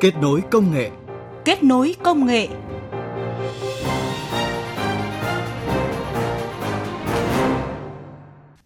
Kết 0.00 0.16
nối 0.20 0.42
công 0.50 0.72
nghệ. 0.72 0.90
Kết 1.44 1.62
nối 1.62 1.96
công 2.02 2.26
nghệ. 2.26 2.48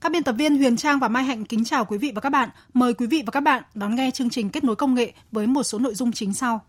Các 0.00 0.12
biên 0.12 0.22
tập 0.22 0.32
viên 0.32 0.56
Huyền 0.56 0.76
Trang 0.76 0.98
và 0.98 1.08
Mai 1.08 1.24
Hạnh 1.24 1.44
kính 1.44 1.64
chào 1.64 1.84
quý 1.84 1.98
vị 1.98 2.12
và 2.14 2.20
các 2.20 2.30
bạn. 2.30 2.48
Mời 2.74 2.94
quý 2.94 3.06
vị 3.06 3.22
và 3.26 3.30
các 3.30 3.40
bạn 3.40 3.62
đón 3.74 3.94
nghe 3.94 4.10
chương 4.10 4.30
trình 4.30 4.50
Kết 4.50 4.64
nối 4.64 4.76
công 4.76 4.94
nghệ 4.94 5.12
với 5.32 5.46
một 5.46 5.62
số 5.62 5.78
nội 5.78 5.94
dung 5.94 6.12
chính 6.12 6.34
sau. 6.34 6.60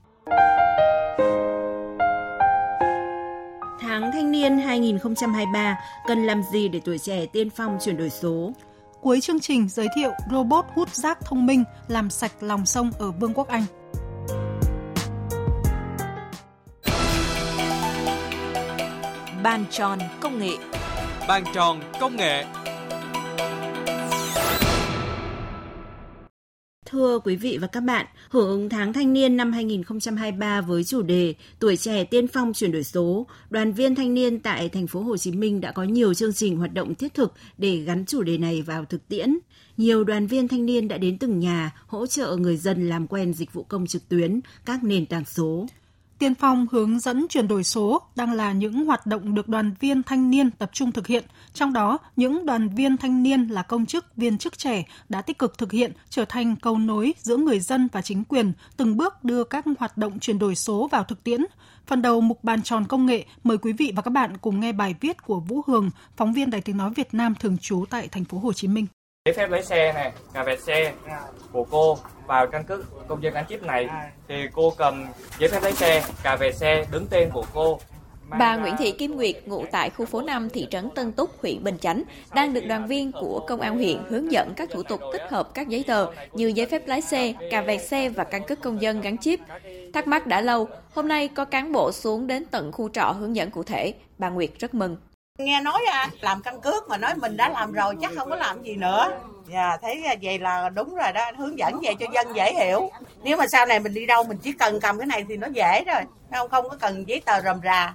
Tháng 3.80 4.12
Thanh 4.14 4.32
niên 4.32 4.58
2023 4.58 5.78
cần 6.08 6.26
làm 6.26 6.42
gì 6.54 6.68
để 6.68 6.80
tuổi 6.86 6.98
trẻ 6.98 7.26
tiên 7.26 7.50
phong 7.50 7.78
chuyển 7.82 7.98
đổi 7.98 8.10
số? 8.10 8.54
Cuối 9.02 9.22
chương 9.22 9.40
trình 9.40 9.70
giới 9.70 9.88
thiệu 9.96 10.12
robot 10.32 10.66
hút 10.76 10.96
rác 10.96 11.20
thông 11.22 11.46
minh 11.46 11.64
làm 11.88 12.10
sạch 12.10 12.32
lòng 12.40 12.66
sông 12.66 12.92
ở 13.00 13.12
Vương 13.12 13.34
quốc 13.34 13.48
Anh. 13.48 13.64
Bàn 19.46 19.66
tròn 19.72 20.00
công 20.22 20.40
nghệ 20.40 20.58
Bàn 21.28 21.44
tròn 21.54 21.80
công 22.00 22.16
nghệ 22.16 22.46
Thưa 26.86 27.20
quý 27.20 27.36
vị 27.36 27.58
và 27.62 27.68
các 27.68 27.80
bạn, 27.80 28.06
hưởng 28.30 28.48
ứng 28.48 28.70
tháng 28.70 28.94
thanh 28.94 29.14
niên 29.14 29.38
năm 29.38 29.52
2023 29.52 30.62
với 30.62 30.84
chủ 30.84 31.02
đề 31.02 31.34
Tuổi 31.60 31.78
trẻ 31.78 32.04
tiên 32.04 32.28
phong 32.28 32.54
chuyển 32.54 32.72
đổi 32.72 32.84
số, 32.84 33.28
đoàn 33.50 33.74
viên 33.74 33.96
thanh 33.96 34.14
niên 34.14 34.40
tại 34.40 34.70
thành 34.70 34.88
phố 34.88 35.02
Hồ 35.02 35.18
Chí 35.18 35.32
Minh 35.32 35.62
đã 35.62 35.72
có 35.72 35.84
nhiều 35.84 36.14
chương 36.14 36.34
trình 36.34 36.58
hoạt 36.58 36.74
động 36.74 36.96
thiết 36.96 37.14
thực 37.14 37.34
để 37.58 37.78
gắn 37.78 38.06
chủ 38.06 38.24
đề 38.24 38.38
này 38.38 38.62
vào 38.62 38.86
thực 38.86 39.08
tiễn. 39.08 39.38
Nhiều 39.78 40.04
đoàn 40.04 40.28
viên 40.28 40.48
thanh 40.48 40.66
niên 40.66 40.88
đã 40.88 40.98
đến 40.98 41.18
từng 41.18 41.40
nhà 41.40 41.72
hỗ 41.88 42.08
trợ 42.08 42.36
người 42.36 42.58
dân 42.58 42.90
làm 42.90 43.08
quen 43.08 43.34
dịch 43.34 43.54
vụ 43.54 43.64
công 43.64 43.88
trực 43.88 44.10
tuyến, 44.10 44.40
các 44.66 44.84
nền 44.84 45.06
tảng 45.06 45.26
số. 45.26 45.68
Tiên 46.20 46.36
phong 46.36 46.68
hướng 46.72 47.00
dẫn 47.00 47.26
chuyển 47.30 47.48
đổi 47.48 47.64
số 47.64 48.02
đang 48.16 48.34
là 48.34 48.52
những 48.52 48.86
hoạt 48.86 49.06
động 49.06 49.36
được 49.36 49.48
đoàn 49.48 49.72
viên 49.80 50.04
thanh 50.04 50.30
niên 50.30 50.52
tập 50.52 50.70
trung 50.74 50.92
thực 50.92 51.08
hiện. 51.08 51.24
Trong 51.54 51.74
đó, 51.74 51.98
những 52.16 52.46
đoàn 52.46 52.70
viên 52.70 52.98
thanh 52.98 53.24
niên 53.24 53.48
là 53.48 53.62
công 53.62 53.86
chức, 53.86 54.16
viên 54.16 54.38
chức 54.38 54.58
trẻ 54.58 54.84
đã 55.10 55.22
tích 55.22 55.40
cực 55.40 55.58
thực 55.58 55.72
hiện 55.72 55.92
trở 56.10 56.26
thành 56.26 56.56
cầu 56.56 56.78
nối 56.78 57.14
giữa 57.18 57.38
người 57.38 57.60
dân 57.60 57.88
và 57.92 58.02
chính 58.02 58.24
quyền, 58.24 58.54
từng 58.78 58.98
bước 58.98 59.24
đưa 59.24 59.44
các 59.44 59.66
hoạt 59.80 59.98
động 59.98 60.20
chuyển 60.20 60.40
đổi 60.40 60.56
số 60.56 60.88
vào 60.92 61.04
thực 61.04 61.24
tiễn. 61.24 61.42
Phần 61.88 62.02
đầu 62.02 62.22
mục 62.22 62.44
bàn 62.44 62.62
tròn 62.62 62.86
công 62.88 63.06
nghệ, 63.06 63.26
mời 63.44 63.58
quý 63.58 63.74
vị 63.74 63.94
và 63.96 64.02
các 64.02 64.12
bạn 64.12 64.38
cùng 64.38 64.60
nghe 64.60 64.72
bài 64.72 64.96
viết 65.02 65.24
của 65.24 65.40
Vũ 65.40 65.62
Hường, 65.68 65.90
phóng 66.18 66.34
viên 66.34 66.50
Đài 66.50 66.62
Tiếng 66.62 66.78
nói 66.78 66.92
Việt 66.96 67.14
Nam 67.14 67.34
thường 67.40 67.58
trú 67.58 67.86
tại 67.90 68.08
thành 68.08 68.26
phố 68.26 68.40
Hồ 68.40 68.54
Chí 68.54 68.68
Minh. 68.68 68.88
Giấy 69.26 69.34
phép 69.34 69.50
lái 69.50 69.64
xe 69.64 69.94
này, 69.94 70.12
cà 70.34 70.44
vẹt 70.44 70.60
xe 70.60 70.94
của 71.52 71.64
cô 71.64 71.98
vào 72.28 72.48
căn 72.48 72.64
cước 72.64 73.08
công 73.08 73.24
dân 73.24 73.34
gắn 73.34 73.46
chip 73.50 73.64
này 73.64 73.90
thì 74.28 74.36
cô 74.54 74.74
cầm 74.78 75.06
giấy 75.40 75.50
phép 75.50 75.60
lái 75.64 75.74
xe, 75.74 76.04
cà 76.24 76.36
về 76.36 76.52
xe 76.52 76.86
đứng 76.92 77.08
tên 77.10 77.30
của 77.34 77.46
cô. 77.54 77.80
Bà 78.40 78.56
Nguyễn 78.56 78.76
Thị 78.78 78.92
Kim 78.92 79.16
Nguyệt, 79.16 79.36
ngụ 79.46 79.66
tại 79.72 79.90
khu 79.90 80.06
phố 80.06 80.22
5 80.22 80.50
thị 80.50 80.68
trấn 80.72 80.90
Tân 80.96 81.12
Túc, 81.12 81.42
huyện 81.42 81.64
Bình 81.64 81.78
Chánh, 81.78 82.04
đang 82.36 82.54
được 82.54 82.66
đoàn 82.68 82.88
viên 82.88 83.12
của 83.12 83.46
công 83.48 83.62
an 83.62 83.76
huyện 83.76 83.98
hướng 84.10 84.32
dẫn 84.32 84.54
các 84.56 84.70
thủ 84.72 84.84
tục 84.84 85.02
tích 85.14 85.24
hợp 85.30 85.54
các 85.54 85.68
giấy 85.68 85.84
tờ 85.88 86.08
như 86.34 86.48
giấy 86.48 86.66
phép 86.66 86.88
lái 86.88 87.02
xe, 87.02 87.34
cà 87.52 87.62
vẹt 87.62 87.82
xe 87.82 88.10
và 88.10 88.24
căn 88.24 88.44
cước 88.44 88.62
công 88.62 88.82
dân 88.82 89.02
gắn 89.02 89.18
chip. 89.18 89.40
Thắc 89.94 90.08
mắc 90.08 90.28
đã 90.28 90.42
lâu, 90.42 90.68
hôm 90.94 91.08
nay 91.08 91.28
có 91.28 91.46
cán 91.46 91.72
bộ 91.72 91.92
xuống 91.92 92.28
đến 92.28 92.46
tận 92.46 92.72
khu 92.72 92.90
trọ 92.90 93.12
hướng 93.20 93.36
dẫn 93.36 93.52
cụ 93.52 93.64
thể. 93.64 93.94
Bà 94.18 94.30
Nguyệt 94.30 94.50
rất 94.60 94.74
mừng. 94.74 94.98
Nghe 95.38 95.62
nói 95.62 95.82
à, 95.92 96.10
làm 96.22 96.42
căn 96.42 96.62
cước 96.62 96.90
mà 96.90 96.98
nói 96.98 97.16
mình 97.16 97.38
đã 97.38 97.50
làm 97.50 97.72
rồi 97.72 97.96
chắc 98.02 98.12
không 98.16 98.30
có 98.30 98.36
làm 98.36 98.64
gì 98.64 98.76
nữa. 98.76 99.12
Dạ, 99.54 99.78
thấy 99.82 100.04
à, 100.04 100.16
vậy 100.22 100.40
là 100.40 100.70
đúng 100.70 100.96
rồi 100.96 101.12
đó, 101.14 101.32
hướng 101.38 101.60
dẫn 101.60 101.80
về 101.84 101.94
cho 102.00 102.06
dân 102.14 102.36
dễ 102.36 102.54
hiểu. 102.54 102.90
Nếu 103.24 103.38
mà 103.38 103.48
sau 103.48 103.66
này 103.66 103.80
mình 103.80 103.94
đi 103.94 104.06
đâu 104.06 104.24
mình 104.24 104.38
chỉ 104.38 104.52
cần 104.52 104.80
cầm 104.80 104.98
cái 104.98 105.08
này 105.08 105.26
thì 105.30 105.38
nó 105.38 105.48
dễ 105.48 105.84
rồi, 105.84 106.02
không 106.32 106.50
không 106.50 106.70
có 106.70 106.78
cần 106.80 107.08
giấy 107.08 107.22
tờ 107.26 107.42
rầm 107.42 107.60
rà. 107.64 107.94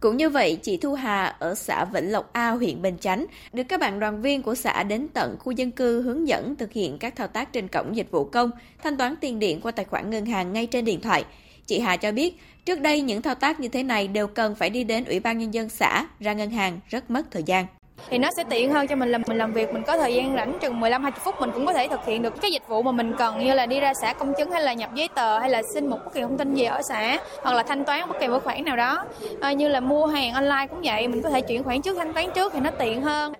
Cũng 0.00 0.16
như 0.16 0.30
vậy, 0.30 0.58
chị 0.62 0.76
Thu 0.76 0.94
Hà 0.94 1.36
ở 1.38 1.54
xã 1.54 1.84
Vĩnh 1.84 2.12
Lộc 2.12 2.32
A, 2.32 2.50
huyện 2.50 2.82
Bình 2.82 2.98
Chánh, 3.00 3.26
được 3.52 3.62
các 3.68 3.80
bạn 3.80 4.00
đoàn 4.00 4.22
viên 4.22 4.42
của 4.42 4.54
xã 4.54 4.82
đến 4.82 5.08
tận 5.14 5.36
khu 5.38 5.52
dân 5.52 5.70
cư 5.70 6.02
hướng 6.02 6.28
dẫn 6.28 6.56
thực 6.56 6.72
hiện 6.72 6.98
các 6.98 7.16
thao 7.16 7.28
tác 7.28 7.52
trên 7.52 7.68
cổng 7.68 7.96
dịch 7.96 8.10
vụ 8.10 8.24
công, 8.24 8.50
thanh 8.82 8.96
toán 8.96 9.16
tiền 9.16 9.38
điện 9.38 9.60
qua 9.60 9.72
tài 9.72 9.84
khoản 9.84 10.10
ngân 10.10 10.26
hàng 10.26 10.52
ngay 10.52 10.66
trên 10.66 10.84
điện 10.84 11.00
thoại. 11.00 11.24
Chị 11.66 11.80
Hà 11.80 11.96
cho 11.96 12.12
biết, 12.12 12.40
trước 12.64 12.80
đây 12.80 13.00
những 13.00 13.22
thao 13.22 13.34
tác 13.34 13.60
như 13.60 13.68
thế 13.68 13.82
này 13.82 14.08
đều 14.08 14.26
cần 14.26 14.54
phải 14.54 14.70
đi 14.70 14.84
đến 14.84 15.04
Ủy 15.04 15.20
ban 15.20 15.38
Nhân 15.38 15.54
dân 15.54 15.68
xã, 15.68 16.06
ra 16.20 16.32
ngân 16.32 16.50
hàng, 16.50 16.80
rất 16.88 17.10
mất 17.10 17.26
thời 17.30 17.42
gian. 17.42 17.66
Thì 18.10 18.18
nó 18.18 18.30
sẽ 18.36 18.44
tiện 18.50 18.72
hơn 18.72 18.86
cho 18.86 18.96
mình 18.96 19.08
làm 19.08 19.22
mình 19.26 19.38
làm 19.38 19.52
việc 19.52 19.72
mình 19.72 19.82
có 19.86 19.96
thời 19.96 20.14
gian 20.14 20.36
rảnh 20.36 20.58
chừng 20.60 20.80
15 20.80 21.02
20 21.02 21.20
phút 21.24 21.34
mình 21.40 21.50
cũng 21.54 21.66
có 21.66 21.72
thể 21.72 21.88
thực 21.88 22.04
hiện 22.06 22.22
được 22.22 22.40
cái 22.40 22.52
dịch 22.52 22.68
vụ 22.68 22.82
mà 22.82 22.92
mình 22.92 23.12
cần 23.18 23.38
như 23.38 23.54
là 23.54 23.66
đi 23.66 23.80
ra 23.80 23.94
xã 23.94 24.12
công 24.12 24.32
chứng 24.38 24.50
hay 24.50 24.62
là 24.62 24.72
nhập 24.72 24.94
giấy 24.94 25.08
tờ 25.08 25.38
hay 25.38 25.50
là 25.50 25.62
xin 25.74 25.86
một 25.86 25.98
bất 26.04 26.14
kỳ 26.14 26.20
thông 26.20 26.38
tin 26.38 26.54
gì 26.54 26.64
ở 26.64 26.82
xã 26.82 27.18
hoặc 27.42 27.52
là 27.52 27.62
thanh 27.62 27.84
toán 27.84 28.08
bất 28.08 28.16
kỳ 28.20 28.28
một 28.28 28.44
khoản 28.44 28.64
nào 28.64 28.76
đó. 28.76 29.04
À, 29.40 29.52
như 29.52 29.68
là 29.68 29.80
mua 29.80 30.06
hàng 30.06 30.32
online 30.32 30.66
cũng 30.70 30.80
vậy 30.84 31.08
mình 31.08 31.22
có 31.22 31.30
thể 31.30 31.40
chuyển 31.40 31.62
khoản 31.62 31.82
trước 31.82 31.96
thanh 31.96 32.12
toán 32.12 32.26
trước 32.34 32.52
thì 32.52 32.60
nó 32.60 32.70
tiện 32.70 33.02
hơn. 33.02 33.32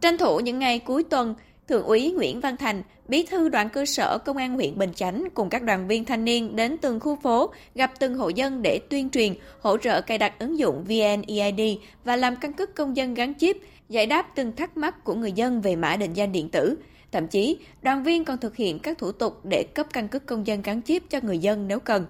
Tranh 0.00 0.18
thủ 0.18 0.40
những 0.40 0.58
ngày 0.58 0.78
cuối 0.78 1.04
tuần 1.10 1.34
Thượng 1.68 1.84
úy 1.84 2.12
Nguyễn 2.12 2.40
Văn 2.40 2.56
Thành, 2.56 2.82
bí 3.08 3.26
thư 3.30 3.48
đoàn 3.48 3.68
cơ 3.68 3.84
sở 3.86 4.18
Công 4.18 4.36
an 4.36 4.54
huyện 4.54 4.78
Bình 4.78 4.92
Chánh 4.94 5.28
cùng 5.34 5.48
các 5.48 5.62
đoàn 5.62 5.88
viên 5.88 6.04
thanh 6.04 6.24
niên 6.24 6.56
đến 6.56 6.76
từng 6.78 7.00
khu 7.00 7.16
phố, 7.22 7.50
gặp 7.74 7.92
từng 7.98 8.14
hộ 8.14 8.28
dân 8.28 8.62
để 8.62 8.80
tuyên 8.90 9.10
truyền, 9.10 9.34
hỗ 9.60 9.78
trợ 9.78 10.00
cài 10.00 10.18
đặt 10.18 10.38
ứng 10.38 10.58
dụng 10.58 10.84
VNEID 10.84 11.78
và 12.04 12.16
làm 12.16 12.36
căn 12.36 12.52
cước 12.52 12.74
công 12.74 12.96
dân 12.96 13.14
gắn 13.14 13.34
chip, 13.34 13.56
giải 13.88 14.06
đáp 14.06 14.26
từng 14.34 14.56
thắc 14.56 14.76
mắc 14.76 15.04
của 15.04 15.14
người 15.14 15.32
dân 15.32 15.60
về 15.60 15.76
mã 15.76 15.96
định 15.96 16.14
danh 16.14 16.32
điện 16.32 16.48
tử. 16.48 16.76
Thậm 17.12 17.28
chí, 17.28 17.58
đoàn 17.82 18.04
viên 18.04 18.24
còn 18.24 18.38
thực 18.38 18.56
hiện 18.56 18.78
các 18.78 18.98
thủ 18.98 19.12
tục 19.12 19.40
để 19.44 19.62
cấp 19.74 19.86
căn 19.92 20.08
cước 20.08 20.26
công 20.26 20.46
dân 20.46 20.62
gắn 20.62 20.82
chip 20.82 21.02
cho 21.10 21.18
người 21.22 21.38
dân 21.38 21.68
nếu 21.68 21.80
cần. 21.80 22.06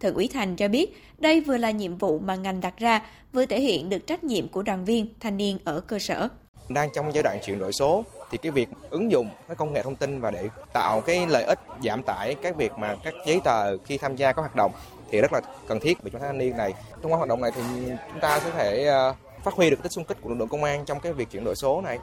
Thượng 0.00 0.14
úy 0.14 0.28
Thành 0.32 0.56
cho 0.56 0.68
biết, 0.68 1.02
đây 1.18 1.40
vừa 1.40 1.56
là 1.56 1.70
nhiệm 1.70 1.96
vụ 1.96 2.18
mà 2.18 2.34
ngành 2.34 2.60
đặt 2.60 2.74
ra, 2.78 3.02
vừa 3.32 3.46
thể 3.46 3.60
hiện 3.60 3.88
được 3.88 4.06
trách 4.06 4.24
nhiệm 4.24 4.48
của 4.48 4.62
đoàn 4.62 4.84
viên, 4.84 5.06
thanh 5.20 5.36
niên 5.36 5.58
ở 5.64 5.80
cơ 5.80 5.98
sở. 5.98 6.28
Đang 6.68 6.88
trong 6.94 7.14
giai 7.14 7.22
đoạn 7.22 7.38
chuyển 7.46 7.58
đổi 7.58 7.72
số, 7.72 8.04
thì 8.30 8.38
cái 8.38 8.52
việc 8.52 8.68
ứng 8.90 9.10
dụng 9.10 9.28
cái 9.48 9.56
công 9.56 9.72
nghệ 9.72 9.82
thông 9.82 9.96
tin 9.96 10.20
và 10.20 10.30
để 10.30 10.48
tạo 10.72 11.00
cái 11.00 11.26
lợi 11.26 11.44
ích 11.44 11.58
giảm 11.84 12.02
tải 12.02 12.34
các 12.42 12.56
việc 12.56 12.72
mà 12.78 12.96
các 13.04 13.14
giấy 13.26 13.40
tờ 13.44 13.78
khi 13.78 13.98
tham 13.98 14.16
gia 14.16 14.32
các 14.32 14.42
hoạt 14.42 14.56
động 14.56 14.72
thì 15.10 15.20
rất 15.20 15.32
là 15.32 15.40
cần 15.68 15.80
thiết 15.80 16.02
về 16.02 16.10
cho 16.12 16.18
thanh 16.18 16.38
niên 16.38 16.56
này. 16.56 16.74
Thông 17.02 17.12
qua 17.12 17.16
hoạt 17.16 17.28
động 17.28 17.40
này 17.40 17.50
thì 17.54 17.62
chúng 17.86 18.20
ta 18.20 18.40
sẽ 18.40 18.50
thể 18.50 18.84
ờ, 18.84 19.14
phát 19.44 19.54
huy 19.54 19.70
được 19.70 19.82
tích 19.82 19.92
xung 19.92 20.04
kích 20.04 20.18
của 20.22 20.28
lực 20.28 20.38
lượng 20.38 20.48
công 20.48 20.64
an 20.64 20.84
trong 20.84 21.00
cái 21.00 21.12
việc 21.12 21.30
chuyển 21.30 21.44
đổi 21.44 21.54
số 21.54 21.80
này. 21.80 21.98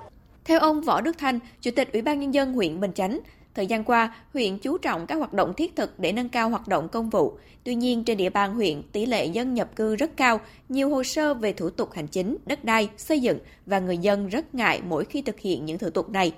Theo 0.46 0.60
ông 0.60 0.82
Võ 0.82 1.02
Đức 1.02 1.18
Thanh, 1.18 1.40
Chủ 1.62 1.72
tịch 1.76 1.94
Ủy 1.94 2.02
ban 2.02 2.20
Nhân 2.20 2.34
dân 2.34 2.54
huyện 2.54 2.80
Bình 2.80 2.94
Chánh, 2.94 3.20
thời 3.58 3.68
gian 3.68 3.84
qua, 3.84 4.16
huyện 4.34 4.58
chú 4.58 4.78
trọng 4.78 5.08
các 5.08 5.16
hoạt 5.16 5.34
động 5.34 5.54
thiết 5.54 5.76
thực 5.76 6.00
để 6.00 6.12
nâng 6.12 6.30
cao 6.30 6.50
hoạt 6.50 6.68
động 6.68 6.90
công 6.90 7.10
vụ. 7.10 7.38
Tuy 7.64 7.76
nhiên, 7.76 8.04
trên 8.04 8.18
địa 8.18 8.30
bàn 8.30 8.54
huyện, 8.54 8.82
tỷ 8.92 9.06
lệ 9.06 9.26
dân 9.26 9.54
nhập 9.54 9.76
cư 9.76 9.96
rất 9.96 10.18
cao, 10.18 10.40
nhiều 10.70 10.90
hồ 10.90 11.04
sơ 11.04 11.34
về 11.34 11.54
thủ 11.54 11.70
tục 11.70 11.94
hành 11.94 12.08
chính, 12.08 12.38
đất 12.46 12.64
đai, 12.64 12.90
xây 12.98 13.20
dựng 13.20 13.40
và 13.66 13.80
người 13.80 13.98
dân 13.98 14.28
rất 14.28 14.56
ngại 14.56 14.82
mỗi 14.88 15.06
khi 15.06 15.22
thực 15.22 15.40
hiện 15.40 15.66
những 15.66 15.78
thủ 15.78 15.90
tục 15.90 16.10
này. 16.10 16.34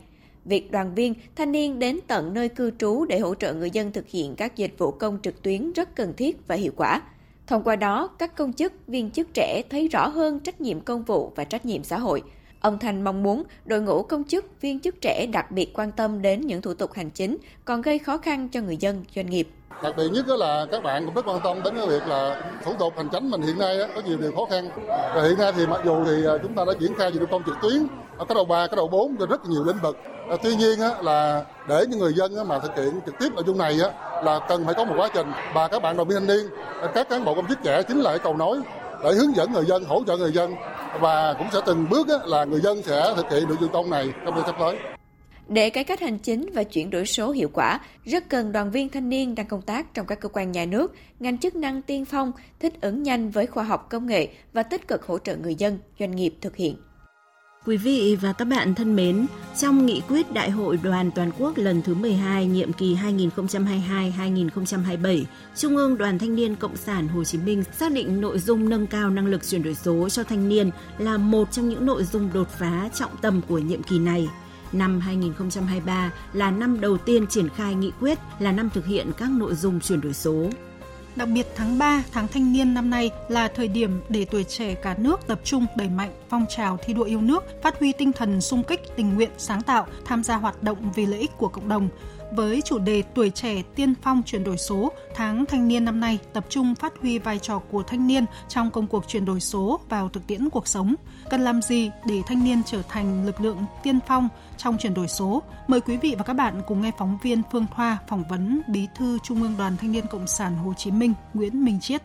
Việc 0.46 0.72
đoàn 0.72 0.96
viên, 0.96 1.14
thanh 1.36 1.52
niên 1.52 1.80
đến 1.80 2.00
tận 2.08 2.34
nơi 2.34 2.50
cư 2.50 2.72
trú 2.80 3.06
để 3.06 3.20
hỗ 3.20 3.36
trợ 3.36 3.54
người 3.54 3.72
dân 3.72 3.92
thực 3.92 4.08
hiện 4.08 4.36
các 4.36 4.56
dịch 4.56 4.78
vụ 4.78 4.92
công 4.92 5.20
trực 5.24 5.42
tuyến 5.42 5.74
rất 5.74 5.96
cần 5.96 6.14
thiết 6.18 6.48
và 6.48 6.56
hiệu 6.56 6.72
quả. 6.76 7.02
Thông 7.48 7.64
qua 7.64 7.76
đó, 7.76 8.08
các 8.20 8.36
công 8.36 8.54
chức, 8.54 8.74
viên 8.88 9.12
chức 9.12 9.34
trẻ 9.34 9.62
thấy 9.70 9.88
rõ 9.88 10.08
hơn 10.08 10.40
trách 10.40 10.62
nhiệm 10.62 10.82
công 10.82 11.04
vụ 11.04 11.32
và 11.36 11.44
trách 11.44 11.66
nhiệm 11.66 11.84
xã 11.84 12.00
hội. 12.00 12.24
Ông 12.62 12.80
Thành 12.80 13.04
mong 13.04 13.24
muốn 13.24 13.44
đội 13.66 13.82
ngũ 13.82 14.04
công 14.04 14.24
chức, 14.24 14.46
viên 14.62 14.80
chức 14.80 14.96
trẻ 15.02 15.26
đặc 15.34 15.52
biệt 15.52 15.72
quan 15.74 15.92
tâm 15.92 16.22
đến 16.22 16.42
những 16.42 16.62
thủ 16.62 16.74
tục 16.74 16.94
hành 16.94 17.10
chính 17.10 17.38
còn 17.66 17.82
gây 17.82 18.00
khó 18.00 18.18
khăn 18.18 18.50
cho 18.50 18.62
người 18.62 18.78
dân, 18.78 19.04
doanh 19.16 19.30
nghiệp. 19.30 19.48
Đặc 19.84 19.94
biệt 19.98 20.08
nhất 20.14 20.28
là 20.28 20.66
các 20.72 20.84
bạn 20.84 21.06
cũng 21.06 21.14
rất 21.14 21.28
quan 21.28 21.40
tâm 21.44 21.64
đến 21.64 21.74
cái 21.78 21.88
việc 21.88 22.08
là 22.08 22.42
thủ 22.66 22.74
tục 22.80 22.94
hành 22.98 23.10
chính 23.10 23.30
mình 23.30 23.42
hiện 23.42 23.60
nay 23.60 23.78
có 23.96 24.02
nhiều 24.06 24.18
điều 24.18 24.32
khó 24.32 24.46
khăn. 24.46 24.70
Và 25.16 25.24
hiện 25.24 25.38
nay 25.38 25.52
thì 25.56 25.68
mặc 25.68 25.82
dù 25.86 26.06
thì 26.06 26.26
à, 26.26 26.34
chúng 26.44 26.54
ta 26.54 26.66
đã 26.66 26.74
triển 26.80 26.94
khai 26.98 27.12
dịch 27.12 27.20
vụ 27.20 27.26
công 27.32 27.44
trực 27.46 27.56
tuyến 27.62 27.88
ở 28.18 28.26
cái 28.26 28.36
đầu 28.36 28.46
3, 28.46 28.68
cái 28.68 28.76
đầu 28.76 28.88
4 28.88 29.18
trên 29.18 29.30
rất 29.30 29.46
nhiều 29.46 29.64
lĩnh 29.64 29.78
vực. 29.84 29.98
À, 30.30 30.36
tuy 30.44 30.56
nhiên 30.56 30.80
là 31.02 31.46
để 31.68 31.86
những 31.90 32.00
người 32.00 32.14
dân 32.14 32.48
mà 32.48 32.60
thực 32.60 32.76
hiện 32.78 33.00
trực 33.06 33.20
tiếp 33.20 33.30
nội 33.36 33.44
dung 33.48 33.58
này 33.58 33.78
là 34.24 34.40
cần 34.50 34.66
phải 34.66 34.74
có 34.74 34.86
một 34.86 34.96
quá 34.98 35.10
trình 35.14 35.32
và 35.54 35.68
các 35.68 35.82
bạn 35.82 35.98
đoàn 35.98 36.08
viên 36.10 36.20
thanh 36.20 36.28
niên, 36.28 36.48
à, 36.82 36.88
các 36.94 37.10
cán 37.10 37.26
bộ 37.26 37.36
công 37.36 37.48
chức 37.48 37.58
trẻ 37.64 37.84
chính 37.84 38.00
là 38.00 38.18
cầu 38.18 38.38
nối 38.38 38.60
để 39.04 39.12
hướng 39.14 39.36
dẫn 39.36 39.52
người 39.52 39.66
dân, 39.66 39.84
hỗ 39.84 40.04
trợ 40.08 40.18
người 40.18 40.32
dân 40.32 40.56
và 41.00 41.34
cũng 41.34 41.48
sẽ 41.54 41.60
từng 41.66 41.90
bước 41.90 42.08
là 42.26 42.46
người 42.46 42.62
dân 42.62 42.82
sẽ 42.84 43.14
thực 43.16 43.32
hiện 43.32 43.48
được 43.48 43.56
dịch 43.62 43.68
vụ 43.68 43.74
công 43.74 43.90
này 43.90 44.14
trong 44.26 44.34
thời 44.34 44.44
sắp 44.46 44.56
tới. 44.60 44.78
Để 45.48 45.70
cải 45.70 45.84
cách 45.84 46.00
hành 46.00 46.20
chính 46.20 46.50
và 46.54 46.64
chuyển 46.64 46.90
đổi 46.90 47.06
số 47.06 47.32
hiệu 47.32 47.50
quả, 47.54 47.80
rất 48.06 48.30
cần 48.30 48.52
đoàn 48.52 48.72
viên 48.72 48.90
thanh 48.90 49.10
niên 49.10 49.36
đang 49.36 49.46
công 49.46 49.62
tác 49.62 49.94
trong 49.94 50.06
các 50.06 50.20
cơ 50.20 50.30
quan 50.30 50.52
nhà 50.52 50.66
nước, 50.66 50.96
ngành 51.20 51.38
chức 51.38 51.56
năng 51.56 51.82
tiên 51.82 52.06
phong, 52.06 52.32
thích 52.60 52.82
ứng 52.82 53.04
nhanh 53.04 53.30
với 53.30 53.48
khoa 53.48 53.64
học 53.64 53.88
công 53.90 54.08
nghệ 54.08 54.28
và 54.54 54.64
tích 54.64 54.88
cực 54.88 55.06
hỗ 55.06 55.18
trợ 55.20 55.36
người 55.36 55.56
dân, 55.56 55.80
doanh 56.00 56.16
nghiệp 56.16 56.34
thực 56.42 56.56
hiện. 56.56 56.76
Quý 57.66 57.78
vị 57.78 58.18
và 58.22 58.34
các 58.34 58.46
bạn 58.46 58.76
thân 58.76 58.96
mến, 58.96 59.28
trong 59.60 59.86
nghị 59.86 60.02
quyết 60.08 60.34
Đại 60.34 60.50
hội 60.50 60.80
đoàn 60.84 61.12
toàn 61.12 61.32
quốc 61.40 61.58
lần 61.58 61.82
thứ 61.82 61.94
12 61.94 62.46
nhiệm 62.46 62.74
kỳ 62.74 62.96
2022-2027, 62.96 65.24
Trung 65.56 65.78
ương 65.78 65.98
Đoàn 65.98 66.20
Thanh 66.20 66.36
niên 66.36 66.56
Cộng 66.56 66.78
sản 66.78 67.08
Hồ 67.08 67.24
Chí 67.24 67.38
Minh 67.38 67.64
xác 67.80 67.92
định 67.92 68.22
nội 68.22 68.40
dung 68.40 68.70
nâng 68.70 68.88
cao 68.88 69.10
năng 69.10 69.28
lực 69.28 69.48
chuyển 69.48 69.64
đổi 69.64 69.76
số 69.76 70.10
cho 70.10 70.24
thanh 70.24 70.50
niên 70.50 70.72
là 70.98 71.18
một 71.18 71.52
trong 71.52 71.70
những 71.70 71.86
nội 71.86 72.04
dung 72.04 72.30
đột 72.34 72.48
phá 72.60 72.90
trọng 72.96 73.18
tâm 73.22 73.42
của 73.48 73.58
nhiệm 73.58 73.84
kỳ 73.84 74.00
này. 74.00 74.30
Năm 74.72 75.00
2023 75.00 76.12
là 76.34 76.52
năm 76.52 76.82
đầu 76.82 76.98
tiên 76.98 77.28
triển 77.28 77.50
khai 77.50 77.76
nghị 77.76 77.92
quyết, 78.00 78.20
là 78.40 78.52
năm 78.52 78.70
thực 78.74 78.86
hiện 78.86 79.12
các 79.18 79.30
nội 79.30 79.56
dung 79.56 79.80
chuyển 79.80 80.02
đổi 80.02 80.14
số. 80.14 80.50
Đặc 81.20 81.30
biệt 81.30 81.48
tháng 81.56 81.78
3, 81.78 82.04
tháng 82.12 82.28
thanh 82.28 82.54
niên 82.54 82.74
năm 82.74 82.90
nay 82.90 83.12
là 83.30 83.48
thời 83.48 83.68
điểm 83.68 84.02
để 84.10 84.26
tuổi 84.26 84.44
trẻ 84.44 84.76
cả 84.76 84.96
nước 84.98 85.28
tập 85.28 85.40
trung 85.44 85.66
đẩy 85.76 85.90
mạnh 85.90 86.12
phong 86.30 86.46
trào 86.50 86.78
thi 86.78 86.94
đua 86.94 87.04
yêu 87.04 87.22
nước, 87.22 87.44
phát 87.64 87.80
huy 87.80 87.92
tinh 87.92 88.12
thần 88.14 88.42
sung 88.42 88.64
kích, 88.64 88.82
tình 88.96 89.16
nguyện, 89.16 89.30
sáng 89.38 89.62
tạo, 89.62 89.88
tham 90.06 90.24
gia 90.24 90.36
hoạt 90.36 90.64
động 90.64 90.92
vì 90.96 91.06
lợi 91.06 91.20
ích 91.20 91.32
của 91.38 91.48
cộng 91.48 91.70
đồng, 91.70 91.90
với 92.32 92.62
chủ 92.66 92.80
đề 92.80 93.04
Tuổi 93.16 93.30
trẻ 93.30 93.62
tiên 93.76 93.94
phong 94.02 94.24
chuyển 94.26 94.44
đổi 94.44 94.58
số, 94.58 94.92
tháng 95.16 95.46
thanh 95.46 95.68
niên 95.68 95.86
năm 95.86 96.00
nay 96.00 96.20
tập 96.34 96.46
trung 96.50 96.76
phát 96.76 96.94
huy 97.02 97.20
vai 97.20 97.40
trò 97.40 97.60
của 97.60 97.84
thanh 97.84 98.08
niên 98.08 98.26
trong 98.48 98.72
công 98.72 98.88
cuộc 98.88 99.08
chuyển 99.08 99.26
đổi 99.26 99.40
số 99.40 99.80
vào 99.90 100.10
thực 100.10 100.28
tiễn 100.28 100.50
cuộc 100.50 100.68
sống. 100.68 100.96
Cần 101.30 101.42
làm 101.42 101.62
gì 101.62 101.92
để 102.06 102.22
thanh 102.28 102.44
niên 102.44 102.62
trở 102.66 102.82
thành 102.90 103.26
lực 103.26 103.42
lượng 103.42 103.66
tiên 103.84 104.00
phong 104.08 104.30
trong 104.58 104.78
chuyển 104.78 104.94
đổi 104.94 105.08
số? 105.08 105.44
Mời 105.68 105.82
quý 105.82 105.98
vị 105.98 106.16
và 106.18 106.24
các 106.24 106.34
bạn 106.34 106.62
cùng 106.68 106.82
nghe 106.82 106.92
phóng 106.98 107.18
viên 107.24 107.42
Phương 107.52 107.66
Thoa 107.76 107.98
phỏng 108.08 108.24
vấn 108.30 108.62
Bí 108.68 108.88
thư 108.96 109.18
Trung 109.24 109.42
ương 109.42 109.56
Đoàn 109.58 109.78
Thanh 109.78 109.92
niên 109.92 110.08
Cộng 110.08 110.28
sản 110.28 110.58
Hồ 110.58 110.74
Chí 110.74 110.92
Minh 110.92 111.14
Nguyễn 111.34 111.66
Minh 111.66 111.80
Chiết. 111.80 112.02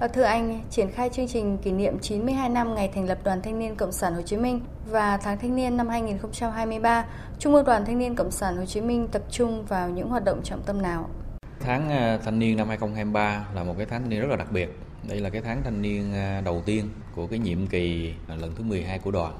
Ờ, 0.00 0.08
thưa 0.08 0.22
anh, 0.22 0.62
triển 0.70 0.90
khai 0.90 1.08
chương 1.08 1.28
trình 1.28 1.58
kỷ 1.58 1.72
niệm 1.72 1.98
92 1.98 2.48
năm 2.48 2.74
ngày 2.74 2.90
thành 2.94 3.06
lập 3.06 3.18
Đoàn 3.24 3.42
Thanh 3.42 3.58
niên 3.58 3.76
Cộng 3.76 3.92
sản 3.92 4.14
Hồ 4.14 4.22
Chí 4.22 4.36
Minh 4.36 4.60
và 4.90 5.16
tháng 5.16 5.38
thanh 5.38 5.56
niên 5.56 5.76
năm 5.76 5.88
2023, 5.88 7.04
Trung 7.38 7.54
ương 7.54 7.64
Đoàn 7.64 7.84
Thanh 7.84 7.98
niên 7.98 8.14
Cộng 8.14 8.30
sản 8.30 8.56
Hồ 8.56 8.64
Chí 8.64 8.80
Minh 8.80 9.08
tập 9.12 9.22
trung 9.30 9.64
vào 9.64 9.90
những 9.90 10.08
hoạt 10.08 10.24
động 10.24 10.40
trọng 10.44 10.62
tâm 10.62 10.82
nào? 10.82 11.10
Tháng 11.60 11.90
ờ, 11.90 12.18
thanh 12.24 12.38
niên 12.38 12.56
năm 12.56 12.68
2023 12.68 13.46
là 13.54 13.64
một 13.64 13.74
cái 13.76 13.86
tháng 13.86 14.00
thanh 14.00 14.10
niên 14.10 14.20
rất 14.20 14.30
là 14.30 14.36
đặc 14.36 14.52
biệt. 14.52 14.68
Đây 15.08 15.20
là 15.20 15.30
cái 15.30 15.42
tháng 15.42 15.62
thanh 15.64 15.82
niên 15.82 16.12
ờ, 16.12 16.40
đầu 16.40 16.62
tiên 16.66 16.88
của 17.14 17.26
cái 17.26 17.38
nhiệm 17.38 17.66
kỳ 17.66 18.14
lần 18.28 18.54
thứ 18.56 18.64
12 18.64 18.98
của 18.98 19.10
đoàn 19.10 19.34